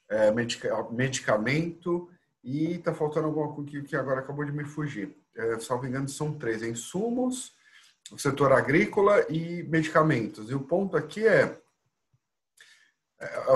é, 0.08 0.30
medica, 0.30 0.88
medicamento 0.90 2.08
e 2.44 2.72
está 2.74 2.92
faltando 2.92 3.28
alguma 3.28 3.54
coisa 3.54 3.82
que 3.82 3.96
agora 3.96 4.20
acabou 4.20 4.44
de 4.44 4.52
me 4.52 4.64
fugir. 4.64 5.16
É, 5.34 5.58
salvo 5.58 5.86
engano, 5.86 6.08
são 6.08 6.36
três: 6.38 6.62
insumos, 6.62 7.54
o 8.10 8.18
setor 8.18 8.52
agrícola 8.52 9.24
e 9.28 9.62
medicamentos. 9.64 10.50
E 10.50 10.54
o 10.54 10.60
ponto 10.60 10.96
aqui 10.96 11.26
é, 11.26 11.42
é 11.42 11.61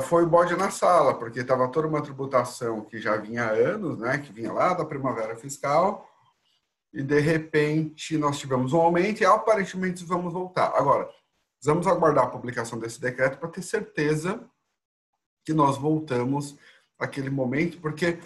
foi 0.03 0.25
o 0.25 0.29
bode 0.29 0.57
na 0.57 0.71
sala, 0.71 1.15
porque 1.15 1.41
estava 1.41 1.69
toda 1.69 1.89
uma 1.89 2.03
tributação 2.03 2.83
que 2.83 3.01
já 3.01 3.17
vinha 3.17 3.45
há 3.45 3.51
anos, 3.51 3.99
né, 3.99 4.19
que 4.19 4.33
vinha 4.33 4.53
lá 4.53 4.75
da 4.75 4.85
primavera 4.85 5.35
fiscal, 5.37 6.09
e 6.93 7.03
de 7.03 7.21
repente 7.21 8.17
nós 8.17 8.39
tivemos 8.39 8.73
um 8.73 8.81
aumento 8.81 9.21
e 9.21 9.27
aparentemente 9.27 10.05
vamos 10.05 10.33
voltar. 10.33 10.73
Agora, 10.75 11.09
vamos 11.63 11.87
aguardar 11.87 12.25
a 12.25 12.31
publicação 12.31 12.79
desse 12.79 13.01
decreto 13.01 13.39
para 13.39 13.49
ter 13.49 13.63
certeza 13.63 14.41
que 15.45 15.53
nós 15.53 15.77
voltamos 15.77 16.57
àquele 16.99 17.31
momento, 17.31 17.81
porque 17.81 18.19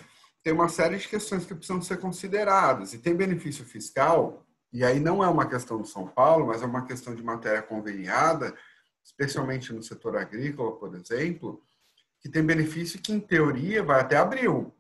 tem 0.42 0.52
uma 0.52 0.68
série 0.68 0.96
de 0.96 1.08
questões 1.08 1.44
que 1.44 1.54
precisam 1.54 1.82
ser 1.82 1.98
consideradas. 1.98 2.94
E 2.94 2.98
tem 2.98 3.14
benefício 3.14 3.64
fiscal, 3.64 4.44
e 4.72 4.84
aí 4.84 5.00
não 5.00 5.22
é 5.22 5.28
uma 5.28 5.46
questão 5.46 5.82
de 5.82 5.88
São 5.88 6.06
Paulo, 6.06 6.46
mas 6.46 6.62
é 6.62 6.66
uma 6.66 6.84
questão 6.86 7.14
de 7.14 7.22
matéria 7.22 7.62
conveniada, 7.62 8.54
especialmente 9.02 9.72
no 9.72 9.82
setor 9.82 10.16
agrícola, 10.16 10.76
por 10.76 10.94
exemplo, 10.94 11.62
que 12.20 12.28
tem 12.28 12.44
benefício 12.44 13.00
que, 13.00 13.12
em 13.12 13.20
teoria, 13.20 13.82
vai 13.82 14.00
até 14.00 14.16
abril. 14.16 14.74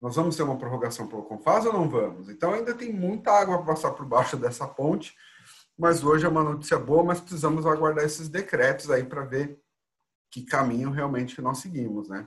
Nós 0.00 0.16
vamos 0.16 0.36
ter 0.36 0.42
uma 0.42 0.56
prorrogação 0.56 1.06
pelo 1.06 1.24
Confaz 1.24 1.66
ou 1.66 1.72
não 1.72 1.88
vamos? 1.88 2.28
Então, 2.28 2.52
ainda 2.52 2.74
tem 2.74 2.92
muita 2.92 3.32
água 3.32 3.58
para 3.58 3.74
passar 3.74 3.90
por 3.92 4.06
baixo 4.06 4.36
dessa 4.38 4.66
ponte, 4.66 5.14
mas 5.76 6.02
hoje 6.04 6.24
é 6.24 6.28
uma 6.28 6.42
notícia 6.42 6.78
boa, 6.78 7.04
mas 7.04 7.20
precisamos 7.20 7.66
aguardar 7.66 8.04
esses 8.04 8.28
decretos 8.28 8.90
aí 8.90 9.04
para 9.04 9.24
ver 9.24 9.60
que 10.30 10.44
caminho 10.44 10.90
realmente 10.90 11.40
nós 11.42 11.58
seguimos, 11.58 12.08
né? 12.08 12.26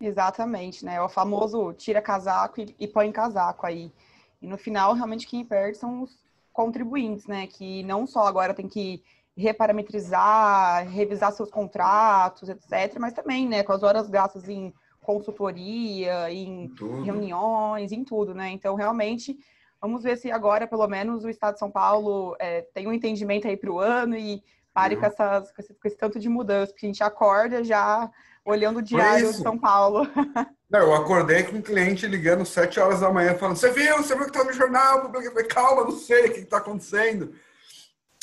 Exatamente, 0.00 0.84
né? 0.84 0.94
É 0.94 1.02
o 1.02 1.08
famoso 1.08 1.72
tira 1.72 2.00
casaco 2.00 2.60
e, 2.60 2.74
e 2.78 2.86
põe 2.86 3.10
casaco 3.10 3.66
aí. 3.66 3.92
E 4.40 4.46
no 4.46 4.56
final, 4.56 4.94
realmente, 4.94 5.26
quem 5.26 5.44
perde 5.44 5.76
são 5.76 6.02
os 6.02 6.27
contribuintes, 6.58 7.28
né? 7.28 7.46
Que 7.46 7.84
não 7.84 8.04
só 8.04 8.26
agora 8.26 8.52
tem 8.52 8.66
que 8.66 9.00
reparametrizar, 9.36 10.88
revisar 10.88 11.30
seus 11.30 11.48
contratos, 11.48 12.48
etc., 12.48 12.98
mas 12.98 13.12
também, 13.12 13.48
né, 13.48 13.62
com 13.62 13.72
as 13.72 13.84
horas 13.84 14.10
gastas 14.10 14.48
em 14.48 14.74
consultoria, 15.00 16.28
em 16.32 16.68
tudo. 16.70 17.04
reuniões, 17.04 17.92
em 17.92 18.02
tudo, 18.02 18.34
né? 18.34 18.50
Então, 18.50 18.74
realmente, 18.74 19.38
vamos 19.80 20.02
ver 20.02 20.18
se 20.18 20.32
agora, 20.32 20.66
pelo 20.66 20.88
menos, 20.88 21.24
o 21.24 21.28
Estado 21.28 21.54
de 21.54 21.60
São 21.60 21.70
Paulo 21.70 22.34
é, 22.40 22.62
tem 22.74 22.88
um 22.88 22.92
entendimento 22.92 23.46
aí 23.46 23.56
para 23.56 23.70
o 23.70 23.78
ano 23.78 24.16
e 24.16 24.42
pare 24.74 24.96
uhum. 24.96 25.00
com, 25.00 25.06
essas, 25.06 25.52
com, 25.52 25.62
esse, 25.62 25.74
com 25.74 25.86
esse 25.86 25.96
tanto 25.96 26.18
de 26.18 26.28
mudança, 26.28 26.72
porque 26.72 26.86
a 26.86 26.88
gente 26.88 27.04
acorda 27.04 27.62
já 27.62 28.10
olhando 28.48 28.78
o 28.78 28.82
diário 28.82 29.30
de 29.30 29.38
São 29.38 29.58
Paulo. 29.58 30.06
Não, 30.70 30.80
eu 30.80 30.94
acordei 30.94 31.44
com 31.44 31.56
um 31.56 31.62
cliente 31.62 32.06
ligando 32.06 32.44
sete 32.44 32.78
horas 32.78 33.00
da 33.00 33.12
manhã, 33.12 33.34
falando: 33.34 33.56
Você 33.56 33.70
viu? 33.70 33.96
Você 33.98 34.14
viu 34.14 34.26
que 34.26 34.32
tá 34.32 34.44
no 34.44 34.52
jornal? 34.52 35.10
Calma, 35.48 35.84
não 35.84 35.92
sei 35.92 36.26
o 36.26 36.32
que 36.34 36.40
está 36.40 36.58
acontecendo. 36.58 37.32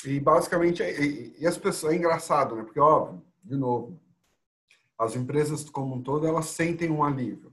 E 0.06 0.20
basicamente, 0.20 0.84
e, 0.84 1.36
e 1.40 1.48
as 1.48 1.58
pessoas, 1.58 1.94
é 1.94 1.96
engraçado, 1.96 2.56
né? 2.56 2.64
Porque, 2.64 2.80
óbvio, 2.80 3.24
de 3.44 3.56
novo, 3.56 4.00
as 4.98 5.16
empresas 5.16 5.68
como 5.70 5.96
um 5.96 6.04
todo, 6.04 6.28
elas 6.28 6.46
sentem 6.48 6.92
um 6.92 7.04
alívio. 7.04 7.52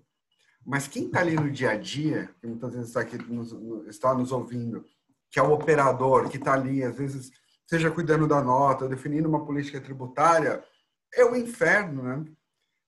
Mas 0.64 0.86
quem 0.86 1.06
está 1.06 1.20
ali 1.20 1.34
no 1.34 1.50
dia 1.50 1.70
a 1.70 1.76
dia, 1.76 2.28
que 2.38 2.46
muitas 2.46 2.72
vezes 2.72 2.88
está 2.88 3.00
aqui 3.00 3.16
nos, 3.16 3.52
está 3.86 4.14
nos 4.14 4.30
ouvindo, 4.30 4.84
que 5.30 5.40
é 5.40 5.42
o 5.42 5.52
operador, 5.52 6.28
que 6.28 6.36
está 6.36 6.52
ali, 6.52 6.84
às 6.84 6.94
vezes, 6.94 7.32
seja 7.66 7.90
cuidando 7.90 8.28
da 8.28 8.42
nota, 8.42 8.86
definindo 8.86 9.28
uma 9.28 9.44
política 9.44 9.80
tributária, 9.80 10.62
é 11.14 11.24
o 11.24 11.34
inferno, 11.34 12.02
né? 12.02 12.24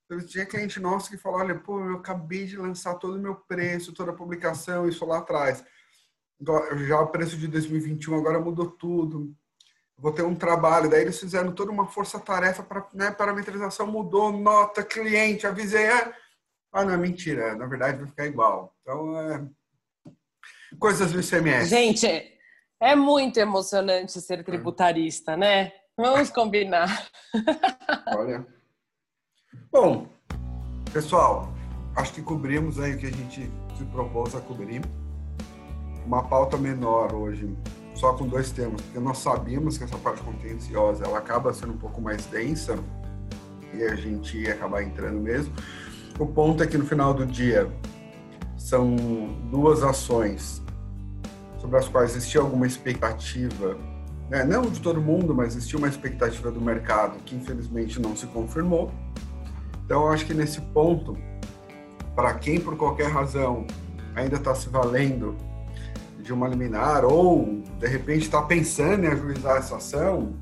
Eu 0.09 0.25
tinha 0.25 0.45
cliente 0.45 0.79
nosso 0.79 1.09
que 1.09 1.17
falou, 1.17 1.40
olha, 1.40 1.55
pô, 1.55 1.81
eu 1.81 1.97
acabei 1.97 2.45
de 2.45 2.57
lançar 2.57 2.95
todo 2.97 3.17
o 3.17 3.21
meu 3.21 3.35
preço, 3.35 3.93
toda 3.93 4.11
a 4.11 4.14
publicação, 4.14 4.88
isso 4.88 5.05
lá 5.07 5.19
atrás. 5.19 5.64
Já 6.87 7.01
o 7.01 7.07
preço 7.09 7.37
de 7.37 7.49
2021 7.49 8.14
agora 8.14 8.38
mudou 8.38 8.71
tudo. 8.71 9.35
Vou 9.97 10.12
ter 10.12 10.23
um 10.23 10.35
trabalho. 10.35 10.90
Daí 10.90 11.03
eles 11.03 11.19
fizeram 11.19 11.53
toda 11.53 11.71
uma 11.71 11.87
força-tarefa 11.87 12.62
para 12.62 12.87
né, 12.93 13.11
parametrização, 13.11 13.87
mudou, 13.87 14.31
nota, 14.33 14.83
cliente, 14.83 15.47
avisei. 15.47 15.87
É... 15.87 16.12
Ah, 16.73 16.85
não, 16.85 16.93
é 16.93 16.97
mentira. 16.97 17.55
Na 17.55 17.67
verdade, 17.67 17.99
vai 17.99 18.07
ficar 18.07 18.27
igual. 18.27 18.77
Então, 18.83 19.19
é... 19.19 19.49
coisas 20.79 21.12
do 21.12 21.21
ICMS. 21.21 21.71
Gente, 21.71 22.07
é 22.81 22.95
muito 22.95 23.38
emocionante 23.38 24.21
ser 24.21 24.45
tributarista, 24.45 25.37
né? 25.37 25.73
Vamos 25.97 26.29
combinar. 26.29 27.09
Olha. 28.19 28.45
Bom, 29.73 30.07
pessoal, 30.93 31.53
acho 31.97 32.12
que 32.12 32.23
cobrimos 32.23 32.79
aí 32.79 32.95
o 32.95 32.99
que 32.99 33.07
a 33.07 33.11
gente 33.11 33.51
se 33.77 33.85
propôs 33.87 34.35
a 34.35 34.40
cobrir. 34.40 34.83
Uma 36.07 36.23
pauta 36.23 36.57
menor 36.57 37.14
hoje, 37.14 37.57
só 37.95 38.12
com 38.12 38.27
dois 38.27 38.51
temas, 38.51 38.81
porque 38.83 38.99
nós 38.99 39.19
sabíamos 39.19 39.79
que 39.79 39.85
essa 39.85 39.97
parte 39.99 40.23
contenciosa 40.23 41.05
ela 41.05 41.19
acaba 41.19 41.53
sendo 41.53 41.73
um 41.73 41.79
pouco 41.79 42.01
mais 42.01 42.27
densa 42.27 42.79
e 43.73 43.83
a 43.83 43.97
gente 43.97 44.38
ia 44.38 44.53
acabar 44.53 44.83
entrando 44.83 45.21
mesmo. 45.21 45.53
O 46.19 46.27
ponto 46.27 46.62
é 46.62 46.67
que 46.67 46.79
no 46.79 46.87
final 46.87 47.12
do 47.12 47.27
dia 47.27 47.69
são 48.57 48.97
duas 49.51 49.83
ações 49.83 50.62
sobre 51.59 51.79
as 51.79 51.88
quais 51.88 52.11
existia 52.11 52.40
alguma 52.40 52.67
expectativa, 52.67 53.77
né? 54.31 54.45
não 54.45 54.62
de 54.62 54.81
todo 54.81 55.01
mundo, 55.01 55.35
mas 55.35 55.57
existia 55.57 55.79
uma 55.79 55.88
expectativa 55.88 56.51
do 56.51 56.61
mercado 56.61 57.19
que 57.25 57.35
infelizmente 57.35 58.01
não 58.01 58.14
se 58.14 58.27
confirmou. 58.27 58.93
Então, 59.85 60.03
eu 60.03 60.12
acho 60.12 60.25
que 60.25 60.35
nesse 60.35 60.61
ponto, 60.61 61.16
para 62.14 62.35
quem 62.35 62.59
por 62.59 62.77
qualquer 62.77 63.11
razão 63.11 63.66
ainda 64.14 64.37
está 64.37 64.55
se 64.55 64.68
valendo 64.68 65.37
de 66.20 66.33
uma 66.33 66.49
liminar 66.49 67.05
ou 67.05 67.62
de 67.79 67.87
repente 67.87 68.23
está 68.23 68.40
pensando 68.40 69.05
em 69.05 69.09
ajuizar 69.09 69.59
essa 69.59 69.77
ação, 69.77 70.35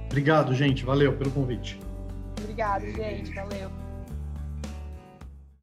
Obrigado, 0.07 0.53
gente. 0.53 0.83
Valeu 0.83 1.15
pelo 1.15 1.31
convite. 1.31 1.79
Obrigado, 2.41 2.85
gente. 2.91 3.33
Valeu. 3.33 3.71